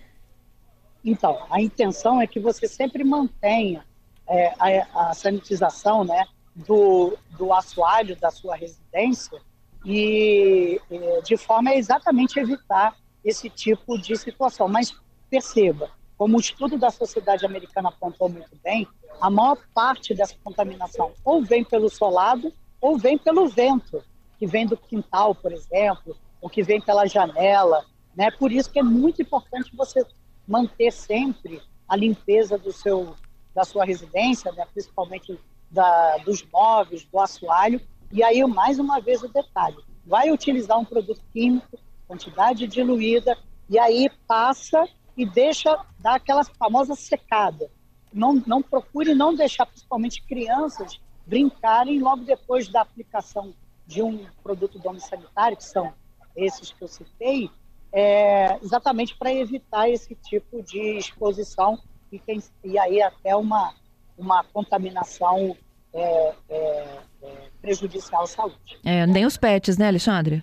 Então, 1.04 1.46
a 1.50 1.60
intenção 1.60 2.20
é 2.20 2.26
que 2.26 2.38
você 2.38 2.68
sempre 2.68 3.02
mantenha 3.02 3.84
é, 4.28 4.54
a, 4.58 5.10
a, 5.10 5.14
sanitização 5.14 6.04
né, 6.04 6.26
do, 6.54 7.16
do 7.38 7.52
assoalho 7.52 8.14
da 8.16 8.30
sua 8.30 8.54
residência 8.54 9.40
e, 9.84 10.80
e 10.90 11.22
de 11.22 11.36
forma 11.36 11.70
a 11.70 11.76
exatamente 11.76 12.38
evitar 12.38 12.94
esse 13.24 13.48
tipo 13.48 13.98
de 13.98 14.14
situação. 14.16 14.68
Mas 14.68 14.94
perceba, 15.30 15.90
como 16.18 16.36
o 16.36 16.40
estudo 16.40 16.76
da 16.76 16.90
Sociedade 16.90 17.46
Americana 17.46 17.88
apontou 17.88 18.28
muito 18.28 18.54
bem, 18.62 18.86
a 19.20 19.30
maior 19.30 19.56
parte 19.72 20.12
dessa 20.12 20.34
contaminação 20.42 21.12
ou 21.24 21.42
vem 21.42 21.64
pelo 21.64 21.88
solado 21.88 22.52
ou 22.80 22.98
vem 22.98 23.16
pelo 23.16 23.48
vento, 23.48 24.02
que 24.38 24.46
vem 24.46 24.66
do 24.66 24.76
quintal, 24.76 25.34
por 25.34 25.52
exemplo, 25.52 26.16
ou 26.40 26.48
que 26.48 26.62
vem 26.62 26.80
pela 26.80 27.06
janela. 27.06 27.84
Né? 28.14 28.30
Por 28.30 28.50
isso 28.50 28.70
que 28.70 28.78
é 28.78 28.82
muito 28.82 29.22
importante 29.22 29.74
você 29.76 30.04
manter 30.46 30.90
sempre 30.90 31.62
a 31.88 31.96
limpeza 31.96 32.58
do 32.58 32.72
seu, 32.72 33.14
da 33.54 33.64
sua 33.64 33.84
residência, 33.84 34.50
né? 34.52 34.66
principalmente 34.72 35.38
da, 35.70 36.18
dos 36.18 36.42
móveis, 36.50 37.04
do 37.04 37.18
assoalho. 37.18 37.80
E 38.12 38.22
aí, 38.22 38.44
mais 38.46 38.78
uma 38.78 39.00
vez, 39.00 39.22
o 39.22 39.28
detalhe: 39.28 39.78
vai 40.04 40.30
utilizar 40.30 40.78
um 40.78 40.84
produto 40.84 41.22
químico, 41.32 41.78
quantidade 42.08 42.66
diluída, 42.66 43.38
e 43.68 43.78
aí 43.78 44.10
passa 44.26 44.88
e 45.20 45.26
deixa 45.26 45.78
dar 45.98 46.14
aquela 46.14 46.42
famosa 46.42 46.94
secada. 46.94 47.70
Não, 48.10 48.42
não 48.46 48.62
procure 48.62 49.14
não 49.14 49.34
deixar, 49.34 49.66
principalmente 49.66 50.22
crianças, 50.22 50.98
brincarem 51.26 52.00
logo 52.00 52.24
depois 52.24 52.68
da 52.68 52.80
aplicação 52.80 53.52
de 53.86 54.02
um 54.02 54.24
produto 54.42 54.78
domiciliar, 54.78 55.54
que 55.54 55.64
são 55.64 55.92
esses 56.34 56.72
que 56.72 56.82
eu 56.82 56.88
citei, 56.88 57.50
é, 57.92 58.58
exatamente 58.62 59.14
para 59.14 59.30
evitar 59.30 59.90
esse 59.90 60.14
tipo 60.14 60.62
de 60.62 60.96
exposição 60.96 61.78
e, 62.10 62.18
e 62.64 62.78
aí 62.78 63.02
até 63.02 63.36
uma, 63.36 63.74
uma 64.16 64.42
contaminação 64.44 65.54
é, 65.92 66.34
é, 66.48 66.98
é 67.22 67.50
prejudicial 67.60 68.22
à 68.22 68.26
saúde. 68.26 68.78
É, 68.86 69.06
nem 69.06 69.26
os 69.26 69.36
pets, 69.36 69.76
né, 69.76 69.88
Alexandre? 69.88 70.42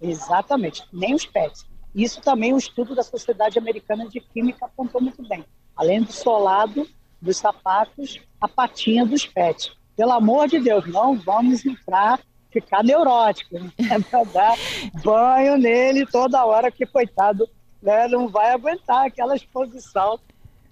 Exatamente, 0.00 0.84
nem 0.92 1.14
os 1.14 1.26
pets. 1.26 1.66
Isso 1.96 2.20
também 2.20 2.52
o 2.52 2.58
estudo 2.58 2.94
da 2.94 3.02
Sociedade 3.02 3.58
Americana 3.58 4.06
de 4.06 4.20
Química 4.20 4.66
apontou 4.66 5.00
muito 5.00 5.26
bem. 5.26 5.42
Além 5.74 6.02
do 6.02 6.12
solado 6.12 6.86
dos 7.22 7.38
sapatos, 7.38 8.20
a 8.38 8.46
patinha 8.46 9.06
dos 9.06 9.26
pets. 9.26 9.72
Pelo 9.96 10.12
amor 10.12 10.46
de 10.46 10.60
Deus, 10.60 10.86
não 10.86 11.16
vamos 11.16 11.64
entrar, 11.64 12.20
ficar 12.50 12.84
neurótico, 12.84 13.58
né? 13.58 13.72
dar 14.30 14.54
banho 15.02 15.56
nele 15.56 16.04
toda 16.04 16.44
hora, 16.44 16.70
que 16.70 16.84
coitado, 16.84 17.48
né, 17.80 18.06
não 18.08 18.28
vai 18.28 18.52
aguentar 18.52 19.06
aquela 19.06 19.34
exposição 19.34 20.20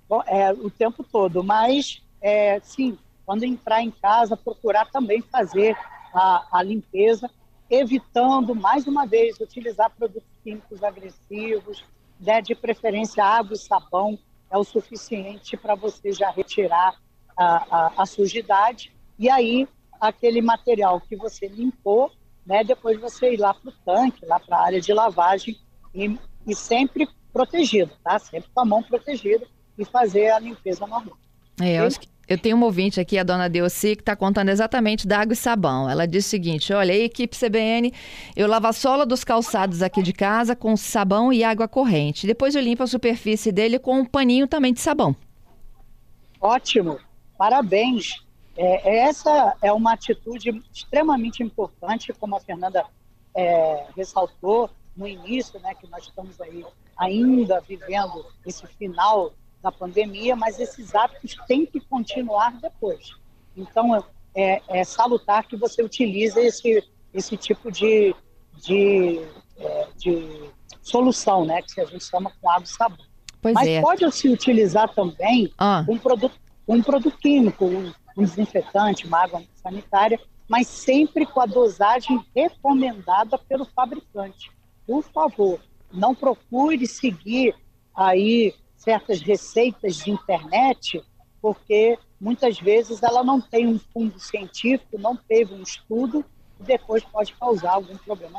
bom, 0.07 0.23
é, 0.27 0.53
o 0.53 0.69
tempo 0.69 1.03
todo. 1.03 1.43
Mas, 1.43 2.03
é, 2.21 2.61
sim, 2.61 2.99
quando 3.25 3.45
entrar 3.45 3.81
em 3.81 3.91
casa, 3.91 4.37
procurar 4.37 4.91
também 4.91 5.23
fazer 5.23 5.75
a, 6.15 6.47
a 6.53 6.63
limpeza 6.63 7.31
evitando, 7.71 8.55
mais 8.55 8.87
uma 8.87 9.07
vez, 9.07 9.41
utilizar 9.41 9.91
produtos 9.91 10.34
químicos 10.45 10.85
agressivos, 10.85 11.83
né, 12.21 12.41
de 12.41 12.55
preferência 12.55 13.25
água 13.25 13.55
e 13.55 13.59
sabão, 13.59 14.19
é 14.51 14.59
o 14.59 14.63
suficiente 14.63 15.57
para 15.57 15.75
você 15.75 16.13
já 16.13 16.31
retirar 16.31 16.95
a, 17.37 17.47
a, 17.77 17.93
a, 18.03 18.07
sujidade. 18.07 18.95
E 19.19 19.29
aí, 19.29 19.67
aquele 20.01 20.41
material 20.41 21.01
que 21.01 21.17
você 21.17 21.49
limpou, 21.49 22.13
né, 22.47 22.63
depois 22.63 23.01
você 23.01 23.33
ir 23.33 23.39
lá 23.39 23.55
para 23.55 23.71
o 23.71 23.73
tanque, 23.85 24.25
lá 24.27 24.39
para 24.39 24.59
a 24.59 24.65
área 24.65 24.81
de 24.81 24.93
lavagem, 24.93 25.59
e, 25.95 26.17
e 26.47 26.55
sempre 26.55 27.09
protegido, 27.33 27.91
tá? 28.03 28.19
Sempre 28.19 28.51
com 28.55 28.61
a 28.61 28.65
mão 28.65 28.83
protegida 28.83 29.47
e 29.79 29.85
fazer 29.85 30.31
a 30.31 30.39
limpeza 30.39 30.87
normal. 30.87 31.17
É, 31.61 31.79
eu 31.81 31.87
acho 31.87 31.99
que 32.01 32.09
eu 32.29 32.39
tenho 32.39 32.57
uma 32.57 32.67
ouvinte 32.67 33.01
aqui, 33.01 33.19
a 33.19 33.23
dona 33.23 33.49
Deossi, 33.49 33.97
que 33.97 34.03
está 34.03 34.17
contando 34.17 34.49
exatamente 34.49 35.07
da 35.07 35.21
água 35.21 35.35
e 35.35 35.37
sabão. 35.37 35.89
Ela 35.89 36.07
diz 36.07 36.27
o 36.27 36.29
seguinte: 36.29 36.73
olha, 36.73 36.93
equipe 36.93 37.37
CBN, 37.37 37.93
eu 38.35 38.47
lavo 38.47 38.67
a 38.67 38.73
sola 38.73 39.05
dos 39.05 39.25
calçados 39.25 39.83
aqui 39.83 40.03
de 40.03 40.13
casa 40.13 40.57
com 40.57 40.77
sabão 40.77 41.33
e 41.33 41.45
água 41.45 41.69
corrente. 41.69 42.27
Depois 42.27 42.55
eu 42.55 42.63
limpo 42.63 42.83
a 42.83 42.87
superfície 42.87 43.53
dele 43.53 43.79
com 43.79 44.01
um 44.01 44.05
paninho 44.05 44.47
também 44.47 44.73
de 44.73 44.81
sabão. 44.81 45.15
Ótimo, 46.41 46.99
parabéns. 47.37 48.23
É, 48.57 48.99
essa 49.09 49.57
é 49.61 49.73
uma 49.73 49.93
atitude 49.93 50.63
extremamente 50.73 51.43
importante, 51.43 52.13
como 52.13 52.37
a 52.37 52.41
Fernanda 52.41 52.85
é, 53.35 53.87
ressaltou 53.97 54.71
no 54.97 55.09
início, 55.09 55.59
né, 55.61 55.75
que 55.75 55.89
nós 55.89 56.05
estamos 56.05 56.41
aí 56.41 56.65
ainda 56.97 57.61
vivendo 57.61 58.25
esse 58.47 58.65
final 58.67 59.33
da 59.65 59.73
pandemia, 59.73 60.37
mas 60.37 60.61
esses 60.61 60.95
hábitos 60.95 61.35
têm 61.49 61.65
que 61.65 61.81
continuar 61.81 62.53
depois. 62.61 63.13
Então, 63.57 64.05
é, 64.35 64.61
é 64.69 64.85
salutar 64.85 65.49
que 65.49 65.57
você 65.57 65.83
utilize 65.83 66.39
esse, 66.39 66.85
esse 67.15 67.35
tipo 67.35 67.73
de, 67.73 68.15
de, 68.63 69.23
é, 69.57 69.89
de 69.97 70.51
solução, 70.83 71.47
né, 71.47 71.63
que 71.63 71.81
a 71.81 71.87
gente 71.87 72.05
chama 72.05 72.31
com 72.41 72.51
água 72.51 72.65
e 72.65 72.69
sabão. 72.69 73.07
Pois 73.41 73.55
mas 73.55 73.67
é. 73.67 73.81
pode 73.81 74.13
se 74.13 74.29
utilizar 74.29 74.93
também 74.95 75.51
ah. 75.57 75.83
um, 75.89 75.97
produto, 75.97 76.39
um 76.69 76.83
produto 76.83 77.17
químico, 77.19 77.65
um, 77.65 77.91
um 78.19 78.23
desinfetante, 78.23 79.07
uma 79.07 79.23
água 79.23 79.43
sanitária, 79.55 80.21
mas 80.47 80.67
sempre 80.67 81.25
com 81.25 81.41
a 81.41 81.47
dosagem 81.47 82.23
recomendada 82.37 83.39
pelo 83.39 83.65
fabricante. 83.65 84.53
Por 84.87 85.03
favor, 85.03 85.59
não 85.91 86.15
procure 86.15 86.87
seguir 86.87 87.55
aí 87.95 88.53
certas 88.85 89.21
receitas 89.21 89.97
de 89.97 90.11
internet 90.11 91.03
porque 91.45 91.99
muitas 92.19 92.59
vezes 92.59 93.03
ela 93.03 93.23
não 93.23 93.39
tem 93.39 93.67
um 93.67 93.79
fundo 93.93 94.19
científico, 94.19 94.99
não 94.99 95.15
teve 95.15 95.53
um 95.53 95.63
estudo 95.63 96.25
e 96.59 96.63
depois 96.63 97.05
pode 97.05 97.35
causar 97.35 97.73
algum 97.73 97.99
problema. 97.99 98.39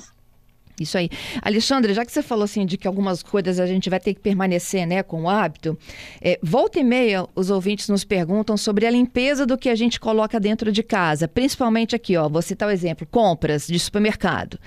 Isso 0.80 0.98
aí. 0.98 1.08
Alexandre, 1.40 1.94
já 1.94 2.04
que 2.04 2.12
você 2.12 2.24
falou 2.24 2.46
assim 2.46 2.66
de 2.66 2.80
que 2.80 2.88
algumas 2.88 3.22
coisas 3.22 3.60
a 3.60 3.68
gente 3.68 3.92
vai 3.92 4.00
ter 4.00 4.16
que 4.16 4.20
permanecer 4.20 4.88
né, 4.88 5.04
com 5.04 5.22
o 5.22 5.30
hábito, 5.30 5.78
é, 6.20 6.40
volta 6.42 6.80
e 6.80 6.84
meia 6.84 7.28
os 7.36 7.52
ouvintes 7.52 7.88
nos 7.90 8.04
perguntam 8.04 8.58
sobre 8.58 8.88
a 8.88 8.90
limpeza 8.90 9.46
do 9.46 9.56
que 9.56 9.70
a 9.70 9.76
gente 9.76 10.00
coloca 10.00 10.40
dentro 10.40 10.72
de 10.72 10.82
casa, 10.82 11.28
principalmente 11.28 11.96
aqui, 11.96 12.18
ó, 12.18 12.28
vou 12.28 12.42
citar 12.42 12.68
o 12.68 12.72
exemplo, 12.72 13.06
compras 13.06 13.68
de 13.68 13.78
supermercado. 13.78 14.60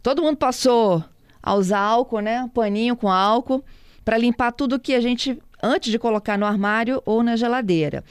Todo 0.00 0.22
mundo 0.22 0.36
passou 0.36 1.02
a 1.42 1.54
usar 1.56 1.80
álcool, 1.80 2.20
né? 2.20 2.48
Paninho 2.54 2.94
com 2.94 3.10
álcool 3.10 3.64
para 4.04 4.18
limpar 4.18 4.52
tudo 4.52 4.78
que 4.78 4.94
a 4.94 5.00
gente 5.00 5.40
antes 5.62 5.90
de 5.90 5.98
colocar 5.98 6.38
no 6.38 6.46
armário 6.46 7.02
ou 7.04 7.22
na 7.22 7.36
geladeira. 7.36 8.02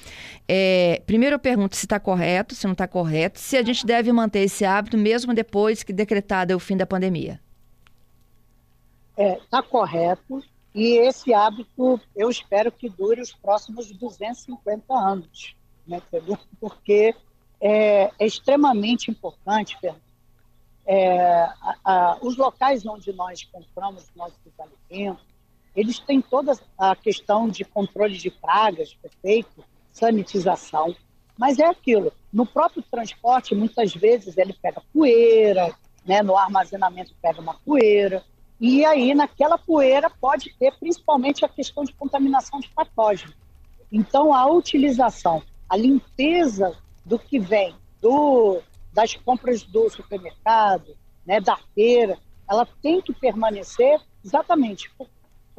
É, 0.47 1.01
primeiro 1.05 1.35
eu 1.35 1.39
pergunto 1.39 1.75
se 1.75 1.85
está 1.85 1.99
correto, 1.99 2.53
se 2.55 2.65
não 2.65 2.73
está 2.73 2.87
correto, 2.87 3.39
se 3.39 3.57
a 3.57 3.63
gente 3.63 3.85
deve 3.85 4.11
manter 4.11 4.39
esse 4.39 4.63
hábito 4.65 4.97
mesmo 4.97 5.33
depois 5.33 5.83
que 5.83 5.91
decretado 5.91 6.53
é 6.53 6.55
o 6.55 6.59
fim 6.59 6.77
da 6.77 6.85
pandemia. 6.85 7.39
Está 9.17 9.23
é, 9.23 9.39
tá 9.49 9.63
correto 9.63 10.43
e 10.73 10.97
esse 10.97 11.33
hábito 11.33 11.99
eu 12.15 12.29
espero 12.29 12.71
que 12.71 12.89
dure 12.89 13.21
os 13.21 13.33
próximos 13.33 13.91
250 13.91 14.93
anos, 14.93 15.55
né, 15.87 16.01
porque 16.59 17.15
é, 17.59 18.11
é 18.17 18.25
extremamente 18.25 19.11
importante, 19.11 19.77
Fernando, 19.81 20.09
é, 20.85 21.19
a, 21.21 21.75
a, 21.83 22.17
os 22.21 22.37
locais 22.37 22.85
onde 22.85 23.11
nós 23.13 23.43
compramos 23.43 24.09
nossos 24.15 24.37
alimentos, 24.59 25.28
eles 25.79 25.97
têm 25.97 26.21
toda 26.21 26.59
a 26.77 26.93
questão 26.93 27.47
de 27.47 27.63
controle 27.63 28.17
de 28.17 28.29
pragas, 28.29 28.93
perfeito, 28.95 29.63
sanitização, 29.93 30.93
mas 31.37 31.57
é 31.57 31.65
aquilo. 31.65 32.11
No 32.33 32.45
próprio 32.45 32.83
transporte, 32.83 33.55
muitas 33.55 33.93
vezes 33.93 34.37
ele 34.37 34.51
pega 34.51 34.83
poeira, 34.93 35.73
né? 36.05 36.21
no 36.21 36.35
armazenamento 36.35 37.15
pega 37.21 37.39
uma 37.39 37.53
poeira, 37.53 38.21
e 38.59 38.83
aí 38.83 39.15
naquela 39.15 39.57
poeira 39.57 40.09
pode 40.09 40.53
ter 40.59 40.73
principalmente 40.77 41.45
a 41.45 41.49
questão 41.49 41.85
de 41.85 41.93
contaminação 41.93 42.59
de 42.59 42.67
patógeno. 42.67 43.33
Então 43.89 44.33
a 44.33 44.45
utilização, 44.47 45.41
a 45.69 45.77
limpeza 45.77 46.75
do 47.05 47.17
que 47.17 47.39
vem 47.39 47.73
do, 48.01 48.59
das 48.91 49.15
compras 49.15 49.63
do 49.63 49.89
supermercado, 49.89 50.97
né, 51.25 51.39
da 51.39 51.55
feira, 51.73 52.17
ela 52.49 52.67
tem 52.81 53.01
que 53.01 53.13
permanecer 53.13 54.01
exatamente 54.25 54.91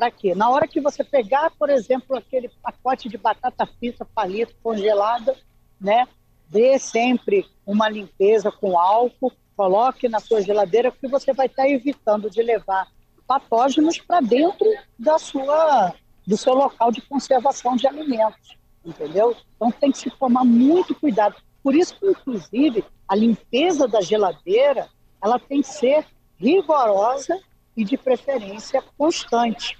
para 0.01 0.11
quê? 0.11 0.35
Na 0.35 0.49
hora 0.49 0.67
que 0.67 0.81
você 0.81 1.05
pegar, 1.05 1.51
por 1.59 1.69
exemplo, 1.69 2.17
aquele 2.17 2.49
pacote 2.63 3.07
de 3.07 3.19
batata 3.19 3.67
frita 3.67 4.03
palito 4.03 4.55
congelada, 4.63 5.37
né? 5.79 6.09
Dê 6.49 6.79
sempre 6.79 7.47
uma 7.67 7.87
limpeza 7.87 8.51
com 8.51 8.79
álcool, 8.79 9.31
coloque 9.55 10.09
na 10.09 10.19
sua 10.19 10.41
geladeira, 10.41 10.91
porque 10.91 11.07
você 11.07 11.35
vai 11.35 11.45
estar 11.45 11.69
evitando 11.69 12.31
de 12.31 12.43
levar 12.43 12.89
patógenos 13.27 13.99
para 13.99 14.23
dentro 14.23 14.67
da 14.99 15.19
sua, 15.19 15.93
do 16.27 16.35
seu 16.35 16.55
local 16.55 16.91
de 16.91 17.03
conservação 17.03 17.77
de 17.77 17.87
alimentos, 17.87 18.57
entendeu? 18.83 19.37
Então 19.55 19.71
tem 19.71 19.93
que 19.93 19.99
se 19.99 20.11
tomar 20.13 20.47
muito 20.47 20.95
cuidado. 20.95 21.37
Por 21.63 21.75
isso 21.75 21.95
que, 22.01 22.07
inclusive, 22.07 22.83
a 23.07 23.15
limpeza 23.15 23.87
da 23.87 24.01
geladeira, 24.01 24.89
ela 25.23 25.39
tem 25.39 25.61
que 25.61 25.69
ser 25.69 26.07
rigorosa 26.39 27.39
e 27.77 27.85
de 27.85 27.99
preferência 27.99 28.83
constante 28.97 29.79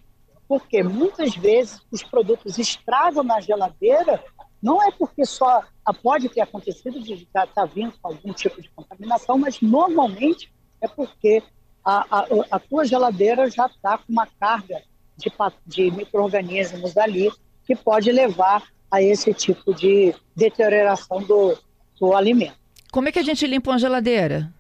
porque 0.51 0.83
muitas 0.83 1.37
vezes 1.37 1.81
os 1.93 2.03
produtos 2.03 2.59
estragam 2.59 3.23
na 3.23 3.41
geladeira, 3.41 4.21
não 4.61 4.83
é 4.83 4.91
porque 4.91 5.25
só 5.25 5.63
pode 6.03 6.29
ter 6.29 6.41
acontecido 6.41 7.01
de 7.01 7.13
estar 7.13 7.47
tá 7.47 7.65
vindo 7.65 7.93
com 8.03 8.09
algum 8.09 8.33
tipo 8.33 8.61
de 8.61 8.69
contaminação, 8.71 9.39
mas 9.39 9.61
normalmente 9.61 10.53
é 10.81 10.89
porque 10.89 11.41
a, 11.85 12.19
a, 12.19 12.27
a 12.51 12.59
tua 12.59 12.85
geladeira 12.85 13.49
já 13.49 13.67
está 13.67 13.99
com 13.99 14.13
uma 14.13 14.27
carga 14.27 14.83
de, 15.17 15.31
de 15.67 15.91
micro-organismos 15.93 16.97
ali 16.97 17.31
que 17.65 17.77
pode 17.77 18.11
levar 18.11 18.65
a 18.91 19.01
esse 19.01 19.33
tipo 19.33 19.73
de 19.73 20.13
deterioração 20.35 21.23
do, 21.23 21.57
do 22.01 22.13
alimento. 22.13 22.59
Como 22.91 23.09
é 23.09 23.13
que 23.13 23.21
a 23.21 23.25
gente 23.25 23.47
limpa 23.47 23.71
uma 23.71 23.79
geladeira? 23.79 24.53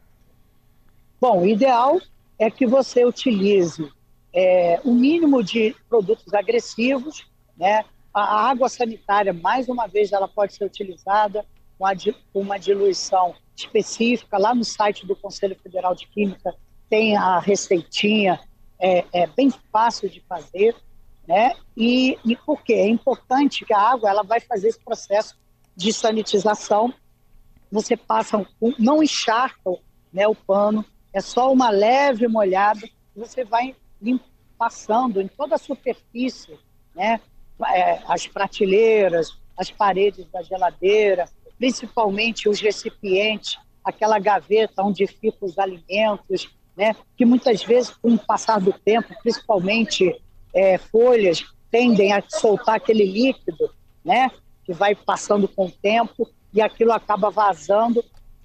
Bom, 1.20 1.40
o 1.40 1.46
ideal 1.48 2.00
é 2.38 2.48
que 2.48 2.64
você 2.64 3.04
utilize 3.04 3.90
é, 4.32 4.80
o 4.84 4.92
mínimo 4.92 5.42
de 5.42 5.74
produtos 5.88 6.32
agressivos, 6.32 7.26
né? 7.56 7.84
A 8.12 8.48
água 8.50 8.68
sanitária, 8.68 9.32
mais 9.32 9.68
uma 9.68 9.86
vez, 9.86 10.12
ela 10.12 10.26
pode 10.26 10.54
ser 10.54 10.64
utilizada 10.64 11.44
com, 11.78 12.40
uma 12.40 12.58
diluição 12.58 13.34
específica. 13.56 14.36
Lá 14.36 14.54
no 14.54 14.64
site 14.64 15.06
do 15.06 15.14
Conselho 15.14 15.56
Federal 15.62 15.94
de 15.94 16.06
Química 16.08 16.54
tem 16.88 17.16
a 17.16 17.38
receitinha, 17.38 18.40
é, 18.80 19.04
é 19.12 19.26
bem 19.28 19.52
fácil 19.72 20.08
de 20.08 20.20
fazer, 20.28 20.74
né? 21.26 21.54
E, 21.76 22.18
e 22.24 22.34
por 22.34 22.62
quê? 22.62 22.74
É 22.74 22.88
importante 22.88 23.64
que 23.64 23.72
a 23.72 23.78
água 23.78 24.10
ela 24.10 24.22
vai 24.22 24.40
fazer 24.40 24.68
esse 24.68 24.80
processo 24.80 25.36
de 25.76 25.92
sanitização. 25.92 26.92
Você 27.70 27.96
passa, 27.96 28.38
um, 28.60 28.74
não 28.78 29.02
encharca 29.02 29.70
né, 30.12 30.26
o 30.26 30.34
pano, 30.34 30.84
é 31.12 31.20
só 31.20 31.52
uma 31.52 31.70
leve 31.70 32.26
molhada, 32.26 32.88
você 33.14 33.44
vai 33.44 33.76
passando 34.58 35.20
em 35.20 35.28
toda 35.28 35.54
a 35.54 35.58
superfície, 35.58 36.58
né? 36.94 37.20
É, 37.74 38.00
as 38.06 38.26
prateleiras, 38.26 39.38
as 39.56 39.70
paredes 39.70 40.26
da 40.32 40.42
geladeira, 40.42 41.28
principalmente 41.58 42.48
os 42.48 42.60
recipientes, 42.60 43.58
aquela 43.84 44.18
gaveta 44.18 44.82
onde 44.82 45.06
ficam 45.06 45.46
os 45.46 45.58
alimentos, 45.58 46.48
né? 46.74 46.96
que 47.16 47.26
muitas 47.26 47.62
vezes, 47.62 47.90
com 47.90 48.14
o 48.14 48.18
passar 48.18 48.60
do 48.60 48.72
tempo, 48.72 49.14
principalmente 49.22 50.18
é, 50.54 50.78
folhas, 50.78 51.44
tendem 51.70 52.12
a 52.12 52.22
soltar 52.26 52.76
aquele 52.76 53.04
líquido, 53.04 53.70
né? 54.02 54.30
que 54.64 54.72
vai 54.72 54.94
passando 54.94 55.46
com 55.46 55.66
o 55.66 55.70
tempo 55.70 56.26
e 56.54 56.62
aquilo 56.62 56.92
acaba 56.92 57.30
vazando. 57.30 58.02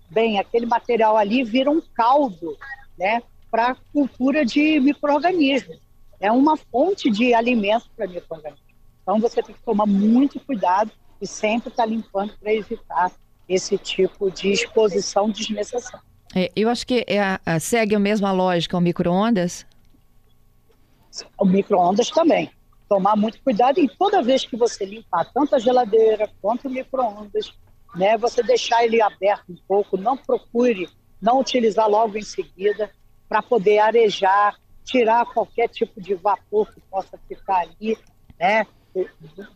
Bem, 0.10 0.38
aquele 0.38 0.66
material 0.66 1.16
ali 1.16 1.44
vira 1.44 1.72
um 1.72 1.82
caldo 1.94 2.58
né? 2.98 3.22
Para 3.56 3.72
a 3.72 3.76
cultura 3.94 4.46
de 4.46 4.82
micro-organismos. 4.82 5.78
É 6.20 6.30
uma 6.30 6.58
fonte 6.58 7.10
de 7.10 7.34
alimento 7.34 7.90
para 7.96 8.06
micro-organismos. 8.06 8.76
Então 9.02 9.18
você 9.18 9.42
tem 9.42 9.56
que 9.56 9.62
tomar 9.62 9.86
muito 9.86 10.42
cuidado 10.42 10.92
e 11.22 11.26
sempre 11.26 11.70
estar 11.70 11.84
tá 11.84 11.90
limpando 11.90 12.34
para 12.38 12.54
evitar 12.54 13.14
esse 13.48 13.78
tipo 13.78 14.30
de 14.30 14.52
exposição 14.52 15.30
desnecessária. 15.30 16.06
É, 16.36 16.52
eu 16.54 16.68
acho 16.68 16.86
que 16.86 17.06
é 17.08 17.22
a, 17.22 17.40
a, 17.46 17.58
segue 17.58 17.96
a 17.96 18.00
mesma 18.00 18.34
lógica 18.34 18.78
o 18.78 18.82
micro-ondas. 18.82 19.66
O 21.40 21.46
micro-ondas 21.46 22.10
também. 22.10 22.52
Tomar 22.90 23.16
muito 23.16 23.42
cuidado 23.42 23.80
e 23.80 23.88
toda 23.88 24.22
vez 24.22 24.44
que 24.44 24.58
você 24.58 24.84
limpar 24.84 25.32
tanto 25.34 25.56
a 25.56 25.60
geladeira 25.60 26.30
quanto 26.42 26.68
o 26.68 26.70
micro-ondas, 26.70 27.54
né, 27.96 28.18
você 28.18 28.44
deixar 28.44 28.84
ele 28.84 29.02
aberto 29.02 29.50
um 29.50 29.58
pouco, 29.66 29.96
não 29.96 30.18
procure 30.18 30.90
não 31.22 31.40
utilizar 31.40 31.90
logo 31.90 32.18
em 32.18 32.22
seguida, 32.22 32.92
para 33.28 33.42
poder 33.42 33.80
arejar, 33.80 34.56
tirar 34.84 35.26
qualquer 35.26 35.68
tipo 35.68 36.00
de 36.00 36.14
vapor 36.14 36.72
que 36.74 36.80
possa 36.82 37.18
ficar 37.28 37.62
ali, 37.62 37.98
né, 38.40 38.66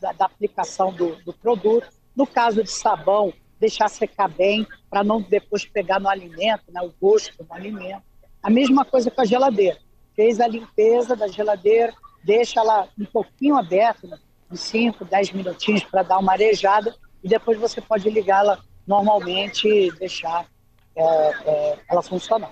da, 0.02 0.12
da 0.12 0.26
aplicação 0.26 0.92
do, 0.92 1.16
do, 1.24 1.34
produto. 1.34 1.88
No 2.16 2.26
caso 2.26 2.64
de 2.64 2.72
sabão, 2.72 3.32
deixar 3.60 3.88
secar 3.90 4.28
bem, 4.28 4.68
para 4.90 5.04
não 5.04 5.22
depois 5.22 5.66
pegar 5.66 6.00
no 6.00 6.10
alimento, 6.10 6.64
né, 6.70 6.82
o 6.82 6.94
gosto 7.00 7.44
do 7.44 7.54
alimento. 7.54 8.04
A 8.42 8.50
mesma 8.50 8.84
coisa 8.84 9.12
com 9.12 9.22
a 9.22 9.26
geladeira. 9.26 9.78
Fez 10.16 10.40
a 10.40 10.48
limpeza 10.48 11.16
da 11.16 11.28
geladeira, 11.28 11.94
deixa 12.24 12.60
ela 12.60 12.90
um 12.98 13.06
pouquinho 13.06 13.56
aberta, 13.56 14.08
né, 14.08 14.18
uns 14.52 14.62
5, 14.62 15.06
10 15.06 15.32
minutinhos 15.34 15.84
para 15.84 16.04
dar 16.04 16.18
uma 16.18 16.34
arejada, 16.34 16.96
e 17.24 17.28
depois 17.28 17.58
você 17.60 17.80
pode 17.80 18.10
ligá-la 18.10 18.60
normalmente 18.88 19.68
e 19.68 19.92
deixar 19.92 20.48
é, 20.96 21.04
é, 21.04 21.80
ela 21.90 22.02
funcionar. 22.02 22.52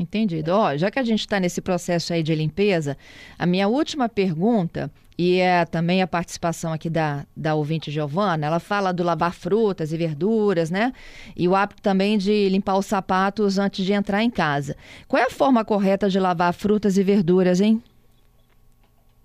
Entendido. 0.00 0.52
Ó, 0.52 0.74
já 0.78 0.90
que 0.90 0.98
a 0.98 1.02
gente 1.02 1.20
está 1.20 1.38
nesse 1.38 1.60
processo 1.60 2.14
aí 2.14 2.22
de 2.22 2.34
limpeza, 2.34 2.96
a 3.38 3.44
minha 3.44 3.68
última 3.68 4.08
pergunta, 4.08 4.90
e 5.18 5.38
é 5.40 5.66
também 5.66 6.00
a 6.00 6.06
participação 6.06 6.72
aqui 6.72 6.88
da, 6.88 7.26
da 7.36 7.54
ouvinte 7.54 7.90
Giovana, 7.90 8.46
ela 8.46 8.58
fala 8.58 8.94
do 8.94 9.02
lavar 9.02 9.34
frutas 9.34 9.92
e 9.92 9.98
verduras, 9.98 10.70
né? 10.70 10.94
E 11.36 11.46
o 11.46 11.54
hábito 11.54 11.82
também 11.82 12.16
de 12.16 12.48
limpar 12.48 12.78
os 12.78 12.86
sapatos 12.86 13.58
antes 13.58 13.84
de 13.84 13.92
entrar 13.92 14.22
em 14.22 14.30
casa. 14.30 14.74
Qual 15.06 15.22
é 15.22 15.26
a 15.26 15.30
forma 15.30 15.62
correta 15.66 16.08
de 16.08 16.18
lavar 16.18 16.54
frutas 16.54 16.96
e 16.96 17.02
verduras, 17.02 17.60
hein? 17.60 17.82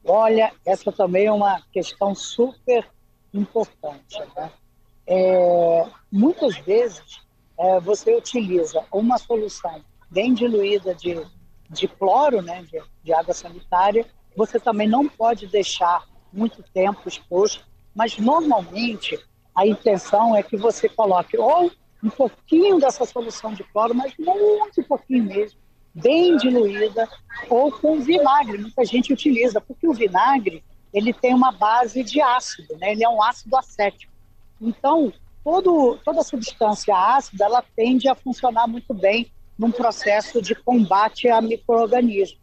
Olha, 0.04 0.52
essa 0.66 0.92
também 0.92 1.28
é 1.28 1.32
uma 1.32 1.62
questão 1.72 2.14
super 2.14 2.86
importante. 3.34 4.20
Né? 4.36 4.52
É, 5.08 5.86
muitas 6.12 6.58
vezes 6.58 7.22
é, 7.58 7.80
você 7.80 8.14
utiliza 8.14 8.84
uma 8.92 9.18
solução 9.18 9.82
bem 10.10 10.34
diluída 10.34 10.94
de, 10.94 11.22
de 11.70 11.88
cloro, 11.88 12.42
né, 12.42 12.64
de, 12.64 12.82
de 13.04 13.14
água 13.14 13.34
sanitária, 13.34 14.06
você 14.36 14.60
também 14.60 14.88
não 14.88 15.08
pode 15.08 15.48
deixar 15.48 16.04
muito 16.32 16.64
tempo 16.74 17.08
exposto, 17.08 17.66
Mas 17.94 18.18
normalmente 18.18 19.18
a 19.56 19.66
intenção 19.66 20.36
é 20.36 20.44
que 20.44 20.58
você 20.58 20.90
coloque 20.90 21.38
ou 21.38 21.72
um 22.04 22.10
pouquinho 22.10 22.78
dessa 22.78 23.06
solução 23.06 23.54
de 23.54 23.64
cloro, 23.64 23.96
mas 23.96 24.14
muito 24.18 24.84
pouquinho 24.84 25.24
mesmo, 25.24 25.60
bem 25.94 26.36
diluída, 26.36 27.08
ou 27.50 27.72
com 27.72 28.02
vinagre. 28.02 28.58
Muita 28.58 28.84
gente 28.84 29.14
utiliza, 29.14 29.62
porque 29.62 29.88
o 29.88 29.94
vinagre 29.94 30.64
ele 30.94 31.14
tem 31.14 31.34
uma 31.34 31.52
base 31.52 32.04
de 32.04 32.22
ácido, 32.22 32.78
né? 32.78 32.92
ele 32.92 33.04
é 33.04 33.10
um 33.10 33.24
ácido 33.24 33.56
acético. 33.56 34.12
Então, 34.62 35.12
todo, 35.44 35.98
toda 36.04 36.24
substância 36.24 36.96
ácida 36.96 37.46
ela 37.46 37.64
tende 37.76 38.08
a 38.08 38.16
funcionar 38.16 38.68
muito 38.68 38.94
bem 38.94 39.32
num 39.58 39.72
processo 39.72 40.42
de 40.42 40.54
combate 40.56 41.28
a 41.30 41.42
micro-organismos. 41.42 42.40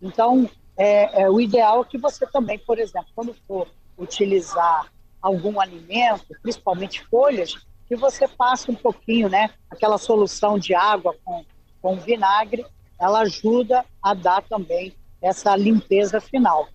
Então, 0.00 0.48
é, 0.76 1.22
é, 1.22 1.30
o 1.30 1.40
ideal 1.40 1.82
é 1.82 1.84
que 1.84 1.98
você 1.98 2.26
também, 2.26 2.58
por 2.58 2.78
exemplo, 2.78 3.08
quando 3.14 3.34
for 3.46 3.68
utilizar 3.96 4.90
algum 5.20 5.60
alimento, 5.60 6.26
principalmente 6.42 7.04
folhas, 7.06 7.54
que 7.86 7.96
você 7.96 8.26
passe 8.26 8.70
um 8.70 8.74
pouquinho, 8.74 9.28
né? 9.28 9.50
Aquela 9.70 9.98
solução 9.98 10.58
de 10.58 10.74
água 10.74 11.14
com, 11.24 11.44
com 11.80 11.96
vinagre, 11.96 12.66
ela 12.98 13.20
ajuda 13.20 13.84
a 14.02 14.14
dar 14.14 14.42
também 14.42 14.94
essa 15.20 15.54
limpeza 15.56 16.20
final. 16.20 16.68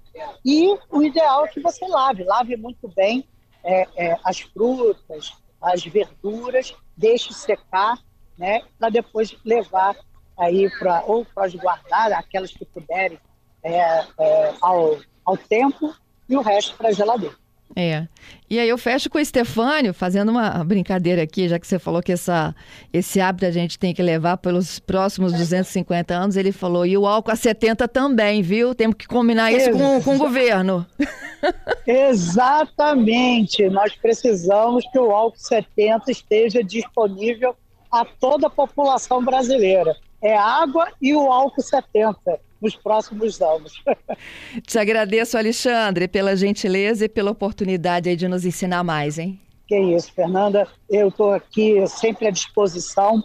E 0.43 0.77
o 0.89 1.03
ideal 1.03 1.45
é 1.45 1.49
que 1.49 1.59
você 1.59 1.87
lave, 1.87 2.23
lave 2.23 2.55
muito 2.57 2.87
bem 2.87 3.27
é, 3.63 3.87
é, 3.95 4.17
as 4.23 4.39
frutas, 4.39 5.33
as 5.61 5.83
verduras, 5.83 6.73
deixe 6.95 7.33
secar, 7.33 7.97
né? 8.39 8.61
Para 8.79 8.89
depois 8.89 9.35
levar 9.45 9.95
aí 10.37 10.69
para 10.79 11.03
ou 11.05 11.25
para 11.25 11.51
guardar 11.51 12.13
aquelas 12.13 12.51
que 12.51 12.65
puderem 12.65 13.19
é, 13.61 14.05
é, 14.17 14.53
ao, 14.61 14.97
ao 15.25 15.37
tempo 15.37 15.93
e 16.27 16.35
o 16.35 16.41
resto 16.41 16.75
para 16.77 16.89
a 16.89 16.93
geladeira. 16.93 17.35
É. 17.75 18.07
E 18.49 18.57
aí 18.57 18.67
eu 18.67 18.77
fecho 18.79 19.09
com 19.11 19.19
o 19.19 19.21
Estefânio, 19.21 19.93
fazendo 19.93 20.29
uma 20.29 20.63
brincadeira 20.63 21.21
aqui, 21.21 21.47
já 21.47 21.59
que 21.59 21.67
você 21.67 21.77
falou 21.77 22.01
que 22.01 22.11
essa, 22.11 22.55
esse 22.91 23.21
hábito 23.21 23.45
a 23.45 23.51
gente 23.51 23.77
tem 23.77 23.93
que 23.93 24.01
levar 24.01 24.37
pelos 24.37 24.79
próximos 24.79 25.33
250 25.33 26.13
anos. 26.15 26.35
Ele 26.35 26.51
falou, 26.51 26.83
e 26.83 26.97
o 26.97 27.05
álcool 27.05 27.31
a 27.31 27.35
70 27.35 27.87
também, 27.87 28.41
viu? 28.41 28.73
Temos 28.73 28.95
que 28.95 29.07
combinar 29.07 29.51
isso 29.51 29.71
com, 29.71 30.01
com 30.01 30.15
o 30.15 30.17
governo. 30.17 30.83
Exatamente. 31.85 33.69
Nós 33.69 33.95
precisamos 33.95 34.83
que 34.91 34.97
o 34.97 35.11
álcool 35.11 35.37
70 35.37 36.11
esteja 36.11 36.63
disponível 36.63 37.55
a 37.91 38.05
toda 38.05 38.47
a 38.47 38.49
população 38.49 39.23
brasileira. 39.23 39.95
É 40.21 40.35
água 40.35 40.91
e 41.01 41.15
o 41.15 41.31
álcool 41.31 41.61
70 41.61 42.39
nos 42.61 42.75
próximos 42.75 43.41
anos. 43.41 43.73
Te 44.67 44.77
agradeço, 44.77 45.37
Alexandre, 45.37 46.07
pela 46.07 46.35
gentileza 46.35 47.05
e 47.05 47.09
pela 47.09 47.31
oportunidade 47.31 48.13
de 48.15 48.27
nos 48.27 48.45
ensinar 48.45 48.83
mais, 48.83 49.17
hein? 49.17 49.39
Que 49.67 49.79
isso, 49.79 50.11
Fernanda. 50.13 50.67
Eu 50.89 51.09
estou 51.09 51.31
aqui 51.31 51.87
sempre 51.87 52.27
à 52.27 52.31
disposição 52.31 53.23